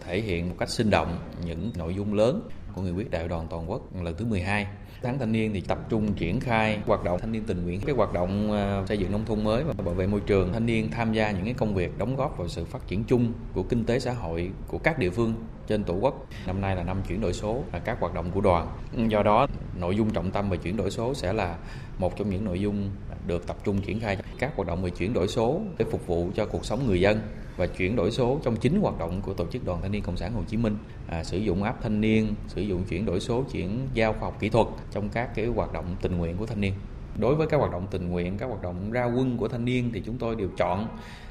thể 0.00 0.20
hiện 0.20 0.48
một 0.48 0.54
cách 0.58 0.70
sinh 0.70 0.90
động 0.90 1.18
những 1.44 1.70
nội 1.76 1.94
dung 1.94 2.14
lớn 2.14 2.48
của 2.74 2.82
nghị 2.82 2.90
quyết 2.90 3.10
đại 3.10 3.22
hội 3.22 3.28
đoàn 3.28 3.46
toàn 3.50 3.70
quốc 3.70 4.02
lần 4.02 4.14
thứ 4.16 4.24
12 4.24 4.66
tháng 5.02 5.18
thanh 5.18 5.32
niên 5.32 5.52
thì 5.52 5.60
tập 5.60 5.78
trung 5.88 6.12
triển 6.14 6.40
khai 6.40 6.78
hoạt 6.86 7.04
động 7.04 7.20
thanh 7.20 7.32
niên 7.32 7.44
tình 7.46 7.64
nguyện, 7.64 7.80
cái 7.86 7.94
hoạt 7.94 8.12
động 8.12 8.52
ờ, 8.52 8.84
xây 8.88 8.98
dựng 8.98 9.12
nông 9.12 9.24
thôn 9.24 9.44
mới 9.44 9.64
và 9.64 9.74
bảo 9.84 9.94
vệ 9.94 10.06
môi 10.06 10.20
trường. 10.20 10.52
Thanh 10.52 10.66
niên 10.66 10.90
tham 10.90 11.12
gia 11.12 11.30
những 11.30 11.44
cái 11.44 11.54
công 11.54 11.74
việc 11.74 11.98
đóng 11.98 12.16
góp 12.16 12.38
vào 12.38 12.48
sự 12.48 12.64
phát 12.64 12.88
triển 12.88 13.04
chung 13.04 13.32
của 13.54 13.62
kinh 13.62 13.84
tế 13.84 13.98
xã 13.98 14.12
hội 14.12 14.50
của 14.68 14.78
các 14.78 14.98
địa 14.98 15.10
phương 15.10 15.34
trên 15.66 15.84
tổ 15.84 15.94
quốc. 15.94 16.26
Năm 16.46 16.60
nay 16.60 16.76
là 16.76 16.82
năm 16.82 17.02
chuyển 17.08 17.20
đổi 17.20 17.32
số 17.32 17.62
là 17.72 17.78
các 17.78 18.00
hoạt 18.00 18.14
động 18.14 18.30
của 18.30 18.40
đoàn. 18.40 18.68
Do 19.08 19.22
đó, 19.22 19.46
nội 19.80 19.96
dung 19.96 20.10
trọng 20.10 20.30
tâm 20.30 20.50
về 20.50 20.56
chuyển 20.56 20.76
đổi 20.76 20.90
số 20.90 21.14
sẽ 21.14 21.32
là 21.32 21.56
một 22.00 22.16
trong 22.16 22.30
những 22.30 22.44
nội 22.44 22.60
dung 22.60 22.90
được 23.26 23.46
tập 23.46 23.56
trung 23.64 23.80
triển 23.80 24.00
khai 24.00 24.16
các 24.38 24.56
hoạt 24.56 24.68
động 24.68 24.82
về 24.82 24.90
chuyển 24.90 25.12
đổi 25.12 25.28
số 25.28 25.60
để 25.78 25.84
phục 25.90 26.06
vụ 26.06 26.30
cho 26.34 26.46
cuộc 26.46 26.64
sống 26.64 26.86
người 26.86 27.00
dân 27.00 27.20
và 27.56 27.66
chuyển 27.66 27.96
đổi 27.96 28.10
số 28.10 28.40
trong 28.42 28.56
chính 28.56 28.80
hoạt 28.80 28.98
động 28.98 29.20
của 29.22 29.34
tổ 29.34 29.46
chức 29.46 29.64
đoàn 29.64 29.82
thanh 29.82 29.92
niên 29.92 30.02
cộng 30.02 30.16
sản 30.16 30.32
hồ 30.32 30.42
chí 30.48 30.56
minh 30.56 30.76
à, 31.08 31.24
sử 31.24 31.38
dụng 31.38 31.62
app 31.62 31.82
thanh 31.82 32.00
niên 32.00 32.34
sử 32.48 32.62
dụng 32.62 32.84
chuyển 32.84 33.06
đổi 33.06 33.20
số 33.20 33.44
chuyển 33.52 33.88
giao 33.94 34.12
khoa 34.12 34.20
học 34.20 34.36
kỹ 34.40 34.48
thuật 34.48 34.66
trong 34.90 35.08
các 35.08 35.34
cái 35.34 35.46
hoạt 35.46 35.72
động 35.72 35.96
tình 36.02 36.18
nguyện 36.18 36.36
của 36.36 36.46
thanh 36.46 36.60
niên. 36.60 36.74
Đối 37.18 37.34
với 37.34 37.46
các 37.46 37.56
hoạt 37.56 37.72
động 37.72 37.86
tình 37.90 38.08
nguyện 38.08 38.38
các 38.38 38.46
hoạt 38.46 38.62
động 38.62 38.90
ra 38.90 39.04
quân 39.04 39.36
của 39.36 39.48
thanh 39.48 39.64
niên 39.64 39.90
thì 39.94 40.02
chúng 40.06 40.18
tôi 40.18 40.36
đều 40.36 40.48
chọn 40.56 40.88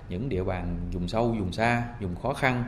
những 0.09 0.29
địa 0.29 0.43
bàn 0.43 0.77
vùng 0.91 1.07
sâu 1.07 1.27
vùng 1.39 1.51
xa 1.51 1.83
vùng 2.01 2.15
khó 2.15 2.33
khăn 2.33 2.63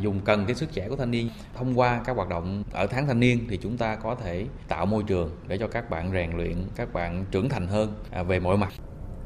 dùng 0.00 0.20
cần 0.20 0.46
cái 0.46 0.54
sức 0.54 0.72
trẻ 0.72 0.88
của 0.88 0.96
thanh 0.96 1.10
niên 1.10 1.30
thông 1.54 1.78
qua 1.78 2.00
các 2.04 2.16
hoạt 2.16 2.28
động 2.28 2.64
ở 2.72 2.86
tháng 2.86 3.06
thanh 3.06 3.20
niên 3.20 3.46
thì 3.50 3.56
chúng 3.56 3.76
ta 3.76 3.96
có 3.96 4.14
thể 4.14 4.46
tạo 4.68 4.86
môi 4.86 5.02
trường 5.02 5.30
để 5.48 5.58
cho 5.58 5.68
các 5.68 5.90
bạn 5.90 6.12
rèn 6.12 6.36
luyện 6.36 6.56
các 6.76 6.92
bạn 6.92 7.24
trưởng 7.30 7.48
thành 7.48 7.66
hơn 7.66 7.92
à, 8.10 8.22
về 8.22 8.40
mọi 8.40 8.56
mặt 8.56 8.72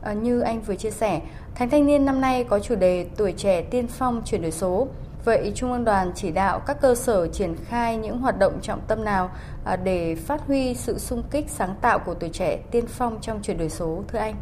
À, 0.02 0.12
như 0.12 0.40
anh 0.40 0.60
vừa 0.62 0.74
chia 0.74 0.90
sẻ, 0.90 1.20
Tháng 1.54 1.70
Thanh 1.70 1.86
niên 1.86 2.04
năm 2.04 2.20
nay 2.20 2.44
có 2.44 2.58
chủ 2.58 2.74
đề 2.74 3.06
Tuổi 3.16 3.32
trẻ 3.32 3.62
tiên 3.62 3.86
phong 3.86 4.22
chuyển 4.24 4.42
đổi 4.42 4.50
số. 4.50 4.88
Vậy 5.24 5.52
Trung 5.54 5.72
ương 5.72 5.84
đoàn 5.84 6.12
chỉ 6.14 6.30
đạo 6.30 6.60
các 6.66 6.80
cơ 6.80 6.94
sở 6.94 7.28
triển 7.28 7.56
khai 7.64 7.96
những 7.96 8.18
hoạt 8.18 8.38
động 8.38 8.58
trọng 8.62 8.80
tâm 8.88 9.04
nào 9.04 9.30
à, 9.64 9.76
để 9.76 10.14
phát 10.14 10.46
huy 10.46 10.74
sự 10.74 10.98
sung 10.98 11.22
kích 11.30 11.50
sáng 11.50 11.74
tạo 11.80 11.98
của 11.98 12.14
tuổi 12.14 12.30
trẻ 12.32 12.58
tiên 12.70 12.84
phong 12.88 13.18
trong 13.20 13.42
chuyển 13.42 13.58
đổi 13.58 13.68
số 13.68 14.04
thưa 14.08 14.18
anh? 14.18 14.34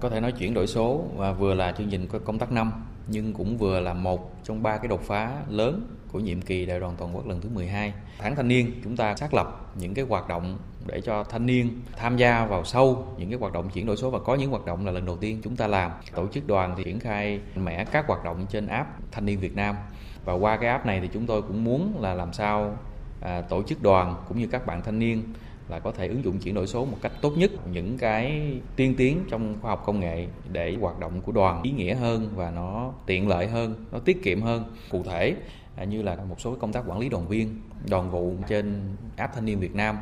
Có 0.00 0.10
thể 0.10 0.20
nói 0.20 0.32
chuyển 0.32 0.54
đổi 0.54 0.66
số 0.66 1.04
và 1.16 1.32
vừa 1.32 1.54
là 1.54 1.72
chương 1.72 1.90
trình 1.90 2.08
công 2.24 2.38
tác 2.38 2.52
năm 2.52 2.72
nhưng 3.08 3.32
cũng 3.32 3.56
vừa 3.58 3.80
là 3.80 3.94
một 3.94 4.44
trong 4.44 4.62
ba 4.62 4.76
cái 4.76 4.88
đột 4.88 5.02
phá 5.02 5.32
lớn 5.48 5.86
của 6.12 6.20
nhiệm 6.20 6.42
kỳ 6.42 6.66
đại 6.66 6.80
đoàn 6.80 6.94
toàn 6.98 7.16
quốc 7.16 7.26
lần 7.26 7.40
thứ 7.40 7.48
12. 7.48 7.92
Tháng 8.18 8.36
thanh 8.36 8.48
niên 8.48 8.80
chúng 8.84 8.96
ta 8.96 9.16
xác 9.16 9.34
lập 9.34 9.72
những 9.74 9.94
cái 9.94 10.04
hoạt 10.08 10.28
động 10.28 10.58
để 10.86 11.00
cho 11.00 11.24
thanh 11.24 11.46
niên 11.46 11.80
tham 11.96 12.16
gia 12.16 12.44
vào 12.44 12.64
sâu 12.64 13.06
những 13.18 13.30
cái 13.30 13.38
hoạt 13.38 13.52
động 13.52 13.70
chuyển 13.70 13.86
đổi 13.86 13.96
số 13.96 14.10
và 14.10 14.18
có 14.18 14.34
những 14.34 14.50
hoạt 14.50 14.66
động 14.66 14.86
là 14.86 14.92
lần 14.92 15.06
đầu 15.06 15.16
tiên 15.16 15.40
chúng 15.44 15.56
ta 15.56 15.66
làm. 15.66 15.90
Tổ 16.14 16.26
chức 16.26 16.46
đoàn 16.46 16.74
thì 16.76 16.84
triển 16.84 17.00
khai 17.00 17.40
mẽ 17.56 17.84
các 17.84 18.06
hoạt 18.06 18.24
động 18.24 18.46
trên 18.50 18.66
app 18.66 19.12
Thanh 19.12 19.26
niên 19.26 19.40
Việt 19.40 19.56
Nam 19.56 19.76
và 20.24 20.32
qua 20.32 20.56
cái 20.56 20.70
app 20.70 20.86
này 20.86 21.00
thì 21.00 21.08
chúng 21.12 21.26
tôi 21.26 21.42
cũng 21.42 21.64
muốn 21.64 22.00
là 22.00 22.14
làm 22.14 22.32
sao 22.32 22.76
à, 23.20 23.40
tổ 23.40 23.62
chức 23.62 23.82
đoàn 23.82 24.14
cũng 24.28 24.38
như 24.38 24.46
các 24.46 24.66
bạn 24.66 24.82
thanh 24.82 24.98
niên 24.98 25.22
là 25.68 25.78
có 25.78 25.92
thể 25.92 26.08
ứng 26.08 26.24
dụng 26.24 26.38
chuyển 26.38 26.54
đổi 26.54 26.66
số 26.66 26.84
một 26.84 26.96
cách 27.02 27.12
tốt 27.20 27.32
nhất 27.36 27.50
những 27.72 27.98
cái 27.98 28.52
tiên 28.76 28.94
tiến 28.96 29.24
trong 29.30 29.56
khoa 29.60 29.70
học 29.70 29.82
công 29.86 30.00
nghệ 30.00 30.26
để 30.52 30.76
hoạt 30.80 30.98
động 30.98 31.20
của 31.20 31.32
đoàn 31.32 31.62
ý 31.62 31.70
nghĩa 31.70 31.94
hơn 31.94 32.28
và 32.34 32.50
nó 32.50 32.92
tiện 33.06 33.28
lợi 33.28 33.46
hơn 33.46 33.74
nó 33.92 33.98
tiết 33.98 34.22
kiệm 34.22 34.42
hơn. 34.42 34.64
Cụ 34.90 35.02
thể 35.02 35.34
à, 35.76 35.84
như 35.84 36.02
là 36.02 36.16
một 36.28 36.40
số 36.40 36.54
công 36.54 36.72
tác 36.72 36.84
quản 36.86 36.98
lý 36.98 37.08
đoàn 37.08 37.28
viên 37.28 37.60
đoàn 37.88 38.10
vụ 38.10 38.34
trên 38.48 38.80
app 39.16 39.34
thanh 39.34 39.44
niên 39.44 39.60
Việt 39.60 39.74
Nam 39.74 39.96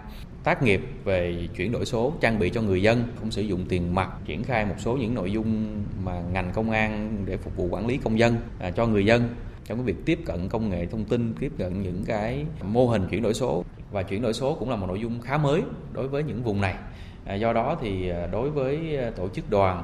tác 0.44 0.62
nghiệp 0.62 0.80
về 1.04 1.48
chuyển 1.56 1.72
đổi 1.72 1.86
số 1.86 2.12
trang 2.20 2.38
bị 2.38 2.50
cho 2.50 2.62
người 2.62 2.82
dân 2.82 3.04
không 3.20 3.30
sử 3.30 3.42
dụng 3.42 3.64
tiền 3.69 3.94
mặt 3.94 4.10
triển 4.24 4.42
khai 4.42 4.66
một 4.66 4.74
số 4.78 4.96
những 4.96 5.14
nội 5.14 5.32
dung 5.32 5.82
mà 6.04 6.22
ngành 6.32 6.52
công 6.54 6.70
an 6.70 7.16
để 7.24 7.36
phục 7.36 7.56
vụ 7.56 7.69
quản 7.70 7.86
lý 7.86 7.96
công 7.96 8.19
dân 8.19 8.36
à, 8.58 8.70
cho 8.70 8.86
người 8.86 9.06
dân. 9.06 9.34
Trong 9.64 9.78
cái 9.78 9.84
việc 9.84 10.04
tiếp 10.04 10.19
cận 10.26 10.48
công 10.48 10.70
nghệ 10.70 10.86
thông 10.86 11.04
tin 11.04 11.34
tiếp 11.40 11.52
cận 11.58 11.82
những 11.82 12.04
cái 12.06 12.44
mô 12.62 12.88
hình 12.88 13.06
chuyển 13.10 13.22
đổi 13.22 13.34
số 13.34 13.64
và 13.90 14.02
chuyển 14.02 14.22
đổi 14.22 14.32
số 14.32 14.54
cũng 14.54 14.70
là 14.70 14.76
một 14.76 14.86
nội 14.86 15.00
dung 15.00 15.20
khá 15.20 15.36
mới 15.36 15.62
đối 15.92 16.08
với 16.08 16.22
những 16.22 16.42
vùng 16.42 16.60
này 16.60 16.74
à, 17.24 17.34
do 17.34 17.52
đó 17.52 17.76
thì 17.80 18.10
à, 18.10 18.26
đối 18.26 18.50
với 18.50 18.96
à, 18.96 19.10
tổ 19.10 19.28
chức 19.28 19.50
đoàn 19.50 19.82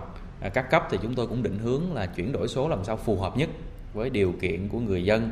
các 0.55 0.71
cấp 0.71 0.89
thì 0.91 0.99
chúng 1.03 1.15
tôi 1.15 1.27
cũng 1.27 1.43
định 1.43 1.59
hướng 1.59 1.95
là 1.95 2.07
chuyển 2.07 2.33
đổi 2.33 2.49
số 2.49 2.69
làm 2.69 2.85
sao 2.85 2.97
phù 2.97 3.17
hợp 3.17 3.37
nhất 3.37 3.49
với 3.95 4.11
điều 4.11 4.33
kiện 4.41 4.69
của 4.69 4.79
người 4.81 5.05
dân 5.05 5.31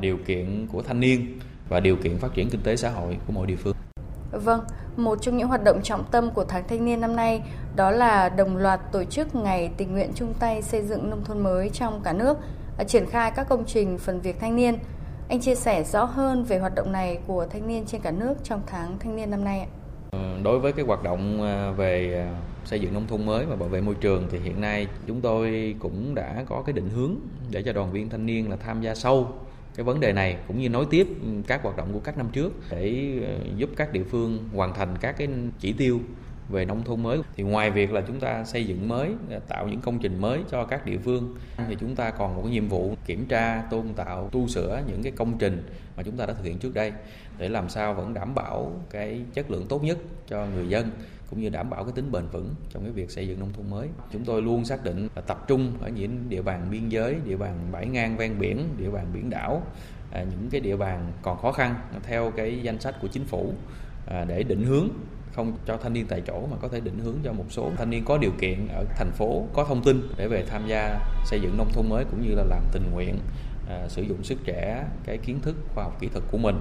điều 0.00 0.18
kiện 0.26 0.66
của 0.72 0.82
thanh 0.82 1.00
niên 1.00 1.38
và 1.68 1.80
điều 1.80 1.96
kiện 1.96 2.18
phát 2.18 2.34
triển 2.34 2.50
kinh 2.50 2.60
tế 2.60 2.76
xã 2.76 2.90
hội 2.90 3.16
của 3.26 3.32
mỗi 3.32 3.46
địa 3.46 3.56
phương 3.56 3.74
Vâng, 4.32 4.60
một 4.96 5.18
trong 5.22 5.36
những 5.36 5.48
hoạt 5.48 5.64
động 5.64 5.82
trọng 5.82 6.04
tâm 6.10 6.30
của 6.30 6.44
tháng 6.44 6.68
thanh 6.68 6.84
niên 6.84 7.00
năm 7.00 7.16
nay 7.16 7.42
đó 7.76 7.90
là 7.90 8.28
đồng 8.28 8.56
loạt 8.56 8.80
tổ 8.92 9.04
chức 9.04 9.34
ngày 9.34 9.70
tình 9.76 9.92
nguyện 9.92 10.12
chung 10.14 10.34
tay 10.34 10.62
xây 10.62 10.82
dựng 10.82 11.10
nông 11.10 11.24
thôn 11.24 11.38
mới 11.38 11.70
trong 11.70 12.00
cả 12.04 12.12
nước, 12.12 12.38
triển 12.86 13.06
khai 13.06 13.30
các 13.36 13.48
công 13.48 13.64
trình 13.64 13.98
phần 13.98 14.20
việc 14.20 14.40
thanh 14.40 14.56
niên. 14.56 14.78
Anh 15.30 15.40
chia 15.40 15.54
sẻ 15.54 15.84
rõ 15.84 16.04
hơn 16.04 16.44
về 16.44 16.58
hoạt 16.58 16.74
động 16.74 16.92
này 16.92 17.18
của 17.26 17.46
thanh 17.50 17.68
niên 17.68 17.84
trên 17.86 18.00
cả 18.00 18.10
nước 18.10 18.34
trong 18.44 18.62
tháng 18.66 18.98
thanh 18.98 19.16
niên 19.16 19.30
năm 19.30 19.44
nay 19.44 19.60
ạ. 19.60 19.66
Ừ, 20.10 20.18
đối 20.42 20.58
với 20.58 20.72
cái 20.72 20.84
hoạt 20.84 21.02
động 21.02 21.42
à, 21.42 21.70
về 21.70 22.14
à, 22.14 22.40
xây 22.64 22.80
dựng 22.80 22.94
nông 22.94 23.06
thôn 23.06 23.26
mới 23.26 23.46
và 23.46 23.56
bảo 23.56 23.68
vệ 23.68 23.80
môi 23.80 23.94
trường 23.94 24.26
thì 24.30 24.38
hiện 24.38 24.60
nay 24.60 24.86
chúng 25.06 25.20
tôi 25.20 25.74
cũng 25.78 26.14
đã 26.14 26.44
có 26.48 26.62
cái 26.66 26.72
định 26.72 26.88
hướng 26.88 27.14
để 27.50 27.62
cho 27.62 27.72
đoàn 27.72 27.92
viên 27.92 28.08
thanh 28.08 28.26
niên 28.26 28.50
là 28.50 28.56
tham 28.56 28.82
gia 28.82 28.94
sâu 28.94 29.28
cái 29.76 29.84
vấn 29.84 30.00
đề 30.00 30.12
này 30.12 30.36
cũng 30.48 30.58
như 30.58 30.68
nối 30.68 30.86
tiếp 30.90 31.06
các 31.46 31.62
hoạt 31.62 31.76
động 31.76 31.88
của 31.92 32.00
các 32.00 32.18
năm 32.18 32.28
trước 32.32 32.52
để 32.70 33.12
à, 33.26 33.32
giúp 33.56 33.70
các 33.76 33.92
địa 33.92 34.04
phương 34.10 34.48
hoàn 34.54 34.74
thành 34.74 34.96
các 35.00 35.18
cái 35.18 35.28
chỉ 35.60 35.72
tiêu 35.72 36.00
về 36.50 36.64
nông 36.64 36.84
thôn 36.84 37.02
mới 37.02 37.18
thì 37.36 37.42
ngoài 37.42 37.70
việc 37.70 37.92
là 37.92 38.00
chúng 38.00 38.20
ta 38.20 38.44
xây 38.44 38.64
dựng 38.66 38.88
mới 38.88 39.14
tạo 39.48 39.68
những 39.68 39.80
công 39.80 39.98
trình 39.98 40.20
mới 40.20 40.40
cho 40.50 40.64
các 40.64 40.86
địa 40.86 40.98
phương 40.98 41.34
thì 41.68 41.76
chúng 41.80 41.94
ta 41.94 42.10
còn 42.10 42.36
một 42.36 42.42
cái 42.42 42.52
nhiệm 42.52 42.68
vụ 42.68 42.94
kiểm 43.06 43.26
tra 43.26 43.62
tôn 43.70 43.94
tạo 43.96 44.28
tu 44.32 44.48
sửa 44.48 44.82
những 44.86 45.02
cái 45.02 45.12
công 45.12 45.38
trình 45.38 45.62
mà 45.96 46.02
chúng 46.02 46.16
ta 46.16 46.26
đã 46.26 46.32
thực 46.32 46.44
hiện 46.44 46.58
trước 46.58 46.74
đây 46.74 46.92
để 47.38 47.48
làm 47.48 47.68
sao 47.68 47.94
vẫn 47.94 48.14
đảm 48.14 48.34
bảo 48.34 48.72
cái 48.90 49.20
chất 49.34 49.50
lượng 49.50 49.66
tốt 49.68 49.84
nhất 49.84 49.98
cho 50.28 50.46
người 50.54 50.68
dân 50.68 50.90
cũng 51.30 51.40
như 51.40 51.48
đảm 51.48 51.70
bảo 51.70 51.84
cái 51.84 51.92
tính 51.92 52.12
bền 52.12 52.26
vững 52.32 52.54
trong 52.70 52.82
cái 52.82 52.92
việc 52.92 53.10
xây 53.10 53.28
dựng 53.28 53.40
nông 53.40 53.52
thôn 53.52 53.70
mới. 53.70 53.88
Chúng 54.12 54.24
tôi 54.24 54.42
luôn 54.42 54.64
xác 54.64 54.84
định 54.84 55.08
là 55.16 55.22
tập 55.22 55.44
trung 55.48 55.72
ở 55.80 55.88
những 55.88 56.28
địa 56.28 56.42
bàn 56.42 56.68
biên 56.70 56.88
giới, 56.88 57.16
địa 57.24 57.36
bàn 57.36 57.58
bãi 57.72 57.86
ngang 57.86 58.16
ven 58.16 58.38
biển, 58.38 58.68
địa 58.78 58.90
bàn 58.90 59.06
biển 59.14 59.30
đảo, 59.30 59.62
à, 60.12 60.24
những 60.30 60.50
cái 60.50 60.60
địa 60.60 60.76
bàn 60.76 61.12
còn 61.22 61.38
khó 61.38 61.52
khăn 61.52 61.74
theo 62.02 62.32
cái 62.36 62.60
danh 62.62 62.80
sách 62.80 62.94
của 63.02 63.08
chính 63.08 63.24
phủ 63.24 63.54
À, 64.06 64.24
để 64.28 64.42
định 64.42 64.64
hướng 64.64 64.88
không 65.32 65.56
cho 65.66 65.76
thanh 65.76 65.92
niên 65.92 66.06
tại 66.08 66.22
chỗ 66.26 66.46
mà 66.50 66.56
có 66.62 66.68
thể 66.68 66.80
định 66.80 66.98
hướng 66.98 67.16
cho 67.24 67.32
một 67.32 67.44
số 67.48 67.70
thanh 67.76 67.90
niên 67.90 68.04
có 68.04 68.18
điều 68.18 68.30
kiện 68.40 68.68
ở 68.68 68.84
thành 68.96 69.10
phố 69.12 69.46
có 69.52 69.64
thông 69.64 69.82
tin 69.84 70.08
để 70.16 70.28
về 70.28 70.44
tham 70.48 70.66
gia 70.66 70.98
xây 71.24 71.40
dựng 71.40 71.56
nông 71.56 71.72
thôn 71.72 71.88
mới 71.88 72.04
cũng 72.04 72.22
như 72.22 72.34
là 72.34 72.44
làm 72.44 72.62
tình 72.72 72.90
nguyện 72.92 73.18
à, 73.68 73.88
sử 73.88 74.02
dụng 74.02 74.24
sức 74.24 74.38
trẻ 74.44 74.84
cái 75.04 75.18
kiến 75.18 75.40
thức 75.40 75.56
khoa 75.74 75.84
học 75.84 75.96
kỹ 76.00 76.08
thuật 76.08 76.24
của 76.30 76.38
mình 76.38 76.60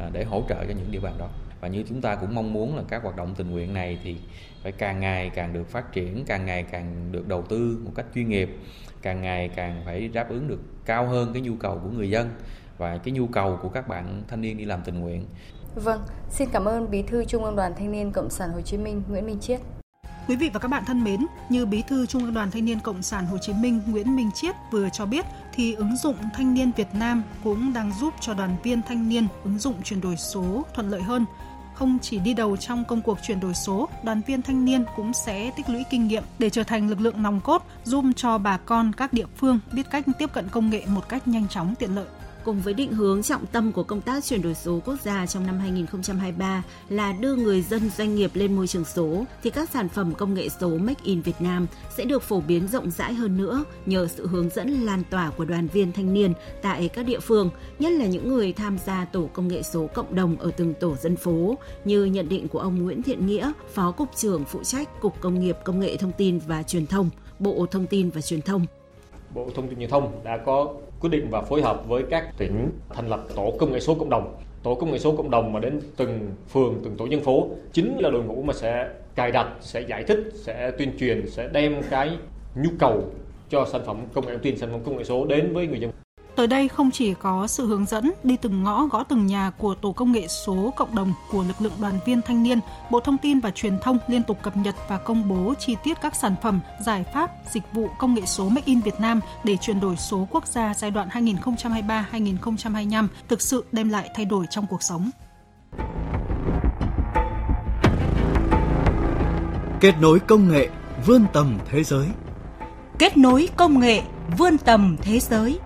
à, 0.00 0.10
để 0.12 0.24
hỗ 0.24 0.42
trợ 0.48 0.64
cho 0.64 0.74
những 0.74 0.92
địa 0.92 1.00
bàn 1.00 1.14
đó. 1.18 1.28
Và 1.60 1.68
như 1.68 1.84
chúng 1.88 2.00
ta 2.00 2.14
cũng 2.14 2.34
mong 2.34 2.52
muốn 2.52 2.76
là 2.76 2.82
các 2.88 3.02
hoạt 3.02 3.16
động 3.16 3.34
tình 3.36 3.50
nguyện 3.50 3.74
này 3.74 3.98
thì 4.02 4.16
phải 4.62 4.72
càng 4.72 5.00
ngày 5.00 5.30
càng 5.30 5.52
được 5.52 5.70
phát 5.70 5.92
triển 5.92 6.24
càng 6.26 6.46
ngày 6.46 6.62
càng 6.62 7.12
được 7.12 7.28
đầu 7.28 7.42
tư 7.42 7.78
một 7.84 7.92
cách 7.94 8.06
chuyên 8.14 8.28
nghiệp 8.28 8.50
càng 9.02 9.22
ngày 9.22 9.48
càng 9.48 9.82
phải 9.84 10.08
đáp 10.08 10.28
ứng 10.28 10.48
được 10.48 10.60
cao 10.84 11.06
hơn 11.06 11.32
cái 11.32 11.42
nhu 11.42 11.56
cầu 11.56 11.80
của 11.84 11.90
người 11.90 12.10
dân 12.10 12.30
và 12.82 12.98
cái 12.98 13.12
nhu 13.12 13.26
cầu 13.26 13.58
của 13.62 13.68
các 13.68 13.88
bạn 13.88 14.22
thanh 14.28 14.40
niên 14.40 14.56
đi 14.56 14.64
làm 14.64 14.80
tình 14.84 15.00
nguyện 15.00 15.24
Vâng, 15.74 16.00
xin 16.30 16.48
cảm 16.52 16.64
ơn 16.64 16.90
Bí 16.90 17.02
thư 17.02 17.24
Trung 17.24 17.44
ương 17.44 17.56
Đoàn 17.56 17.72
Thanh 17.78 17.92
niên 17.92 18.12
Cộng 18.12 18.30
sản 18.30 18.52
Hồ 18.52 18.60
Chí 18.60 18.76
Minh 18.76 19.02
Nguyễn 19.08 19.26
Minh 19.26 19.40
Chiết. 19.40 19.60
Quý 20.28 20.36
vị 20.36 20.50
và 20.52 20.60
các 20.60 20.68
bạn 20.68 20.84
thân 20.86 21.04
mến, 21.04 21.26
như 21.48 21.66
Bí 21.66 21.82
thư 21.88 22.06
Trung 22.06 22.24
ương 22.24 22.34
Đoàn 22.34 22.50
Thanh 22.50 22.64
niên 22.64 22.80
Cộng 22.80 23.02
sản 23.02 23.26
Hồ 23.26 23.38
Chí 23.38 23.52
Minh 23.52 23.80
Nguyễn 23.86 24.16
Minh 24.16 24.30
Chiết 24.34 24.54
vừa 24.70 24.88
cho 24.92 25.06
biết, 25.06 25.26
thì 25.54 25.74
ứng 25.74 25.96
dụng 25.96 26.16
Thanh 26.34 26.54
niên 26.54 26.70
Việt 26.76 26.86
Nam 26.94 27.22
cũng 27.44 27.72
đang 27.72 27.92
giúp 28.00 28.14
cho 28.20 28.34
đoàn 28.34 28.56
viên 28.62 28.82
thanh 28.82 29.08
niên 29.08 29.26
ứng 29.44 29.58
dụng 29.58 29.82
chuyển 29.82 30.00
đổi 30.00 30.16
số 30.16 30.62
thuận 30.74 30.90
lợi 30.90 31.02
hơn. 31.02 31.24
không 31.74 31.98
chỉ 32.02 32.18
đi 32.18 32.34
đầu 32.34 32.56
trong 32.56 32.84
công 32.88 33.02
cuộc 33.02 33.18
chuyển 33.22 33.40
đổi 33.40 33.54
số, 33.54 33.88
đoàn 34.04 34.20
viên 34.26 34.42
thanh 34.42 34.64
niên 34.64 34.84
cũng 34.96 35.12
sẽ 35.12 35.50
tích 35.56 35.70
lũy 35.70 35.84
kinh 35.90 36.08
nghiệm 36.08 36.22
để 36.38 36.50
trở 36.50 36.64
thành 36.64 36.88
lực 36.88 37.00
lượng 37.00 37.22
nòng 37.22 37.40
cốt 37.40 37.62
giúp 37.84 38.04
cho 38.16 38.38
bà 38.38 38.56
con 38.56 38.92
các 38.92 39.12
địa 39.12 39.26
phương 39.36 39.58
biết 39.72 39.90
cách 39.90 40.04
tiếp 40.18 40.32
cận 40.32 40.48
công 40.48 40.70
nghệ 40.70 40.82
một 40.86 41.08
cách 41.08 41.28
nhanh 41.28 41.48
chóng 41.48 41.74
tiện 41.78 41.94
lợi. 41.94 42.06
Cùng 42.44 42.60
với 42.60 42.74
định 42.74 42.92
hướng 42.92 43.22
trọng 43.22 43.46
tâm 43.46 43.72
của 43.72 43.82
công 43.82 44.00
tác 44.00 44.24
chuyển 44.24 44.42
đổi 44.42 44.54
số 44.54 44.80
quốc 44.84 44.96
gia 45.04 45.26
trong 45.26 45.46
năm 45.46 45.58
2023 45.58 46.62
là 46.88 47.12
đưa 47.12 47.36
người 47.36 47.62
dân 47.62 47.90
doanh 47.96 48.14
nghiệp 48.14 48.30
lên 48.34 48.56
môi 48.56 48.66
trường 48.66 48.84
số, 48.84 49.24
thì 49.42 49.50
các 49.50 49.70
sản 49.70 49.88
phẩm 49.88 50.14
công 50.14 50.34
nghệ 50.34 50.48
số 50.60 50.68
Make 50.68 51.04
in 51.04 51.22
Việt 51.22 51.40
Nam 51.40 51.66
sẽ 51.96 52.04
được 52.04 52.22
phổ 52.22 52.40
biến 52.40 52.68
rộng 52.68 52.90
rãi 52.90 53.14
hơn 53.14 53.36
nữa 53.36 53.64
nhờ 53.86 54.06
sự 54.06 54.26
hướng 54.26 54.48
dẫn 54.48 54.68
lan 54.68 55.02
tỏa 55.10 55.30
của 55.30 55.44
đoàn 55.44 55.68
viên 55.68 55.92
thanh 55.92 56.14
niên 56.14 56.32
tại 56.62 56.88
các 56.88 57.06
địa 57.06 57.20
phương, 57.20 57.50
nhất 57.78 57.92
là 57.92 58.06
những 58.06 58.28
người 58.28 58.52
tham 58.52 58.78
gia 58.86 59.04
tổ 59.04 59.28
công 59.32 59.48
nghệ 59.48 59.62
số 59.62 59.86
cộng 59.94 60.14
đồng 60.14 60.36
ở 60.36 60.50
từng 60.56 60.74
tổ 60.80 60.96
dân 60.96 61.16
phố, 61.16 61.58
như 61.84 62.04
nhận 62.04 62.28
định 62.28 62.48
của 62.48 62.58
ông 62.58 62.82
Nguyễn 62.82 63.02
Thiện 63.02 63.26
Nghĩa, 63.26 63.52
Phó 63.74 63.90
Cục 63.90 64.08
trưởng 64.16 64.44
phụ 64.44 64.64
trách 64.64 65.00
Cục 65.00 65.20
Công 65.20 65.40
nghiệp 65.40 65.56
Công 65.64 65.80
nghệ 65.80 65.96
Thông 65.96 66.12
tin 66.12 66.38
và 66.46 66.62
Truyền 66.62 66.86
thông, 66.86 67.10
Bộ 67.38 67.66
Thông 67.70 67.86
tin 67.86 68.10
và 68.10 68.20
Truyền 68.20 68.42
thông. 68.42 68.66
Bộ 69.34 69.46
Thông 69.54 69.68
tin 69.68 69.78
Truyền 69.78 69.90
thông 69.90 70.12
đã 70.24 70.36
có 70.36 70.74
quyết 71.00 71.10
định 71.10 71.28
và 71.30 71.40
phối 71.40 71.62
hợp 71.62 71.88
với 71.88 72.02
các 72.10 72.38
tỉnh 72.38 72.70
thành 72.90 73.08
lập 73.08 73.24
tổ 73.36 73.52
công 73.58 73.72
nghệ 73.72 73.80
số 73.80 73.94
cộng 73.94 74.10
đồng. 74.10 74.34
Tổ 74.62 74.74
công 74.74 74.92
nghệ 74.92 74.98
số 74.98 75.16
cộng 75.16 75.30
đồng 75.30 75.52
mà 75.52 75.60
đến 75.60 75.80
từng 75.96 76.30
phường, 76.48 76.80
từng 76.84 76.96
tổ 76.96 77.06
dân 77.06 77.20
phố 77.20 77.48
chính 77.72 77.98
là 77.98 78.10
đội 78.10 78.22
ngũ 78.22 78.42
mà 78.42 78.52
sẽ 78.52 78.88
cài 79.14 79.32
đặt, 79.32 79.48
sẽ 79.60 79.80
giải 79.80 80.04
thích, 80.04 80.18
sẽ 80.34 80.70
tuyên 80.78 80.92
truyền, 80.98 81.30
sẽ 81.30 81.48
đem 81.52 81.82
cái 81.90 82.10
nhu 82.54 82.70
cầu 82.78 83.02
cho 83.48 83.66
sản 83.72 83.80
phẩm 83.86 83.96
công 84.14 84.26
nghệ 84.26 84.32
thông 84.32 84.42
tin, 84.42 84.56
sản 84.56 84.68
phẩm 84.72 84.80
công 84.84 84.96
nghệ 84.96 85.04
số 85.04 85.24
đến 85.24 85.52
với 85.52 85.66
người 85.66 85.80
dân. 85.80 85.90
Tới 86.36 86.46
đây 86.46 86.68
không 86.68 86.90
chỉ 86.90 87.14
có 87.14 87.46
sự 87.46 87.66
hướng 87.66 87.86
dẫn 87.86 88.12
đi 88.24 88.36
từng 88.36 88.62
ngõ 88.62 88.86
gõ 88.86 89.04
từng 89.04 89.26
nhà 89.26 89.50
của 89.58 89.74
tổ 89.74 89.92
công 89.92 90.12
nghệ 90.12 90.28
số 90.28 90.72
cộng 90.76 90.94
đồng 90.94 91.12
của 91.30 91.42
lực 91.42 91.60
lượng 91.60 91.72
đoàn 91.80 91.98
viên 92.06 92.22
thanh 92.22 92.42
niên, 92.42 92.60
Bộ 92.90 93.00
Thông 93.00 93.18
tin 93.18 93.40
và 93.40 93.50
Truyền 93.50 93.78
thông 93.78 93.98
liên 94.08 94.22
tục 94.22 94.38
cập 94.42 94.56
nhật 94.56 94.74
và 94.88 94.98
công 94.98 95.28
bố 95.28 95.54
chi 95.58 95.76
tiết 95.84 95.98
các 96.02 96.16
sản 96.16 96.34
phẩm, 96.42 96.60
giải 96.86 97.04
pháp, 97.14 97.30
dịch 97.52 97.62
vụ 97.72 97.88
công 97.98 98.14
nghệ 98.14 98.22
số 98.26 98.48
Make 98.48 98.66
in 98.66 98.80
Việt 98.80 99.00
Nam 99.00 99.20
để 99.44 99.56
chuyển 99.56 99.80
đổi 99.80 99.96
số 99.96 100.28
quốc 100.30 100.46
gia 100.46 100.74
giai 100.74 100.90
đoạn 100.90 101.08
2023-2025 101.08 103.08
thực 103.28 103.42
sự 103.42 103.64
đem 103.72 103.88
lại 103.88 104.10
thay 104.14 104.24
đổi 104.24 104.46
trong 104.50 104.66
cuộc 104.66 104.82
sống. 104.82 105.10
Kết 109.80 109.94
nối 110.00 110.18
công 110.18 110.48
nghệ 110.48 110.68
vươn 111.06 111.24
tầm 111.32 111.58
thế 111.70 111.84
giới. 111.84 112.06
Kết 112.98 113.16
nối 113.16 113.48
công 113.56 113.80
nghệ 113.80 114.02
vươn 114.38 114.58
tầm 114.58 114.96
thế 115.02 115.20
giới. 115.20 115.58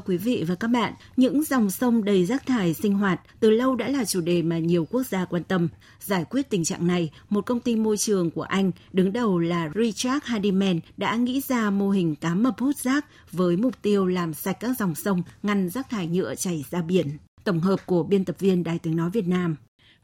Thưa 0.00 0.04
quý 0.12 0.16
vị 0.16 0.44
và 0.48 0.54
các 0.54 0.68
bạn, 0.68 0.92
những 1.16 1.44
dòng 1.44 1.70
sông 1.70 2.04
đầy 2.04 2.26
rác 2.26 2.46
thải 2.46 2.74
sinh 2.74 2.94
hoạt 2.94 3.20
từ 3.40 3.50
lâu 3.50 3.76
đã 3.76 3.88
là 3.88 4.04
chủ 4.04 4.20
đề 4.20 4.42
mà 4.42 4.58
nhiều 4.58 4.86
quốc 4.90 5.02
gia 5.02 5.24
quan 5.24 5.44
tâm. 5.44 5.68
Giải 6.00 6.24
quyết 6.30 6.50
tình 6.50 6.64
trạng 6.64 6.86
này, 6.86 7.10
một 7.28 7.46
công 7.46 7.60
ty 7.60 7.76
môi 7.76 7.96
trường 7.96 8.30
của 8.30 8.42
Anh, 8.42 8.70
đứng 8.92 9.12
đầu 9.12 9.38
là 9.38 9.70
Richard 9.74 10.24
Hardiman, 10.24 10.80
đã 10.96 11.16
nghĩ 11.16 11.40
ra 11.48 11.70
mô 11.70 11.90
hình 11.90 12.14
cá 12.14 12.34
mập 12.34 12.58
hút 12.58 12.76
rác 12.76 13.06
với 13.32 13.56
mục 13.56 13.82
tiêu 13.82 14.06
làm 14.06 14.34
sạch 14.34 14.56
các 14.60 14.78
dòng 14.78 14.94
sông, 14.94 15.22
ngăn 15.42 15.68
rác 15.68 15.90
thải 15.90 16.06
nhựa 16.06 16.34
chảy 16.34 16.64
ra 16.70 16.82
biển. 16.82 17.06
Tổng 17.44 17.60
hợp 17.60 17.86
của 17.86 18.02
biên 18.02 18.24
tập 18.24 18.36
viên 18.38 18.64
Đài 18.64 18.78
tiếng 18.78 18.96
nói 18.96 19.10
Việt 19.10 19.26
Nam. 19.28 19.56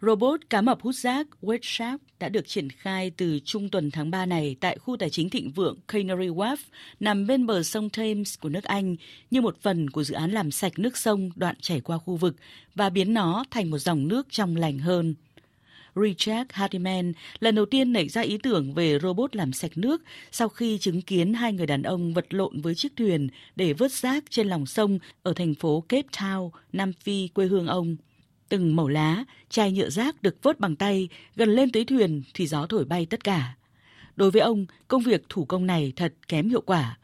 Robot 0.07 0.41
cá 0.51 0.61
mập 0.61 0.83
hút 0.83 0.95
rác 0.95 1.27
WetShark 1.43 1.99
đã 2.19 2.29
được 2.29 2.49
triển 2.49 2.71
khai 2.71 3.11
từ 3.17 3.39
trung 3.45 3.69
tuần 3.69 3.91
tháng 3.91 4.11
3 4.11 4.27
này 4.27 4.57
tại 4.61 4.79
khu 4.79 4.97
tài 4.97 5.11
chính 5.11 5.31
thịnh 5.31 5.51
vượng 5.51 5.79
Canary 5.89 6.29
Wharf 6.29 6.57
nằm 7.01 7.27
bên 7.27 7.47
bờ 7.47 7.63
sông 7.63 7.91
Thames 7.91 8.39
của 8.41 8.49
nước 8.49 8.65
Anh 8.65 8.97
như 9.31 9.41
một 9.41 9.57
phần 9.63 9.91
của 9.91 10.05
dự 10.05 10.15
án 10.15 10.31
làm 10.31 10.51
sạch 10.51 10.79
nước 10.79 10.97
sông 10.97 11.31
đoạn 11.37 11.57
chảy 11.61 11.81
qua 11.81 11.99
khu 11.99 12.17
vực 12.17 12.37
và 12.75 12.91
biến 12.91 13.15
nó 13.15 13.45
thành 13.51 13.71
một 13.71 13.79
dòng 13.79 14.09
nước 14.09 14.27
trong 14.31 14.57
lành 14.57 14.79
hơn. 14.79 15.15
Richard 15.95 16.51
Hardiman 16.53 17.13
lần 17.41 17.55
đầu 17.55 17.67
tiên 17.67 17.93
nảy 17.93 18.09
ra 18.09 18.23
ý 18.23 18.39
tưởng 18.43 18.75
về 18.75 18.99
robot 19.03 19.37
làm 19.37 19.53
sạch 19.53 19.73
nước 19.75 20.03
sau 20.33 20.49
khi 20.49 20.79
chứng 20.79 21.03
kiến 21.03 21.35
hai 21.35 21.53
người 21.53 21.67
đàn 21.67 21.83
ông 21.83 22.15
vật 22.15 22.35
lộn 22.35 22.61
với 22.61 22.75
chiếc 22.75 22.97
thuyền 22.97 23.29
để 23.57 23.73
vớt 23.73 23.93
rác 23.93 24.25
trên 24.31 24.49
lòng 24.49 24.67
sông 24.67 24.99
ở 25.23 25.33
thành 25.33 25.55
phố 25.55 25.85
Cape 25.89 26.09
Town, 26.13 26.51
Nam 26.73 26.93
Phi, 26.93 27.29
quê 27.29 27.47
hương 27.47 27.67
ông. 27.67 27.97
Từng 28.49 28.77
mẩu 28.77 28.89
lá, 28.89 29.25
chai 29.49 29.73
nhựa 29.73 29.91
rác 29.91 30.23
được 30.23 30.43
vớt 30.43 30.61
bằng 30.61 30.77
tay, 30.77 31.09
gần 31.37 31.49
lên 31.49 31.73
tới 31.73 31.85
thuyền 31.85 32.23
thì 32.35 32.47
gió 32.47 32.67
thổi 32.67 32.85
bay 32.85 33.07
tất 33.07 33.25
cả. 33.25 33.55
Đối 34.17 34.31
với 34.31 34.41
ông, 34.43 34.67
công 34.89 35.03
việc 35.03 35.23
thủ 35.29 35.45
công 35.45 35.67
này 35.67 35.93
thật 35.97 36.15
kém 36.29 36.49
hiệu 36.49 36.61
quả. 36.61 36.99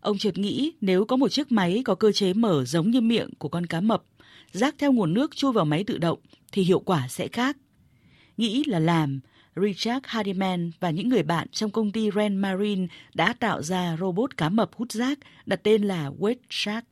Ông 0.00 0.18
chợt 0.18 0.38
nghĩ 0.38 0.72
nếu 0.80 1.04
có 1.04 1.16
một 1.16 1.28
chiếc 1.28 1.52
máy 1.52 1.82
có 1.84 1.94
cơ 1.94 2.12
chế 2.12 2.32
mở 2.32 2.64
giống 2.64 2.90
như 2.90 3.00
miệng 3.00 3.30
của 3.38 3.48
con 3.48 3.66
cá 3.66 3.80
mập, 3.80 4.02
rác 4.52 4.74
theo 4.78 4.92
nguồn 4.92 5.14
nước 5.14 5.36
chui 5.36 5.52
vào 5.52 5.64
máy 5.64 5.84
tự 5.84 5.98
động 5.98 6.18
thì 6.52 6.62
hiệu 6.62 6.80
quả 6.80 7.08
sẽ 7.08 7.28
khác. 7.28 7.56
Nghĩ 8.36 8.64
là 8.66 8.78
làm, 8.78 9.20
Richard 9.56 10.06
Hardiman 10.06 10.70
và 10.80 10.90
những 10.90 11.08
người 11.08 11.22
bạn 11.22 11.48
trong 11.48 11.70
công 11.70 11.92
ty 11.92 12.10
Ren 12.14 12.36
Marine 12.36 12.86
đã 13.14 13.32
tạo 13.32 13.62
ra 13.62 13.96
robot 14.00 14.36
cá 14.36 14.48
mập 14.48 14.74
hút 14.74 14.92
rác 14.92 15.18
đặt 15.46 15.60
tên 15.62 15.82
là 15.82 16.10
Wet 16.18 16.36
Shark. 16.50 16.86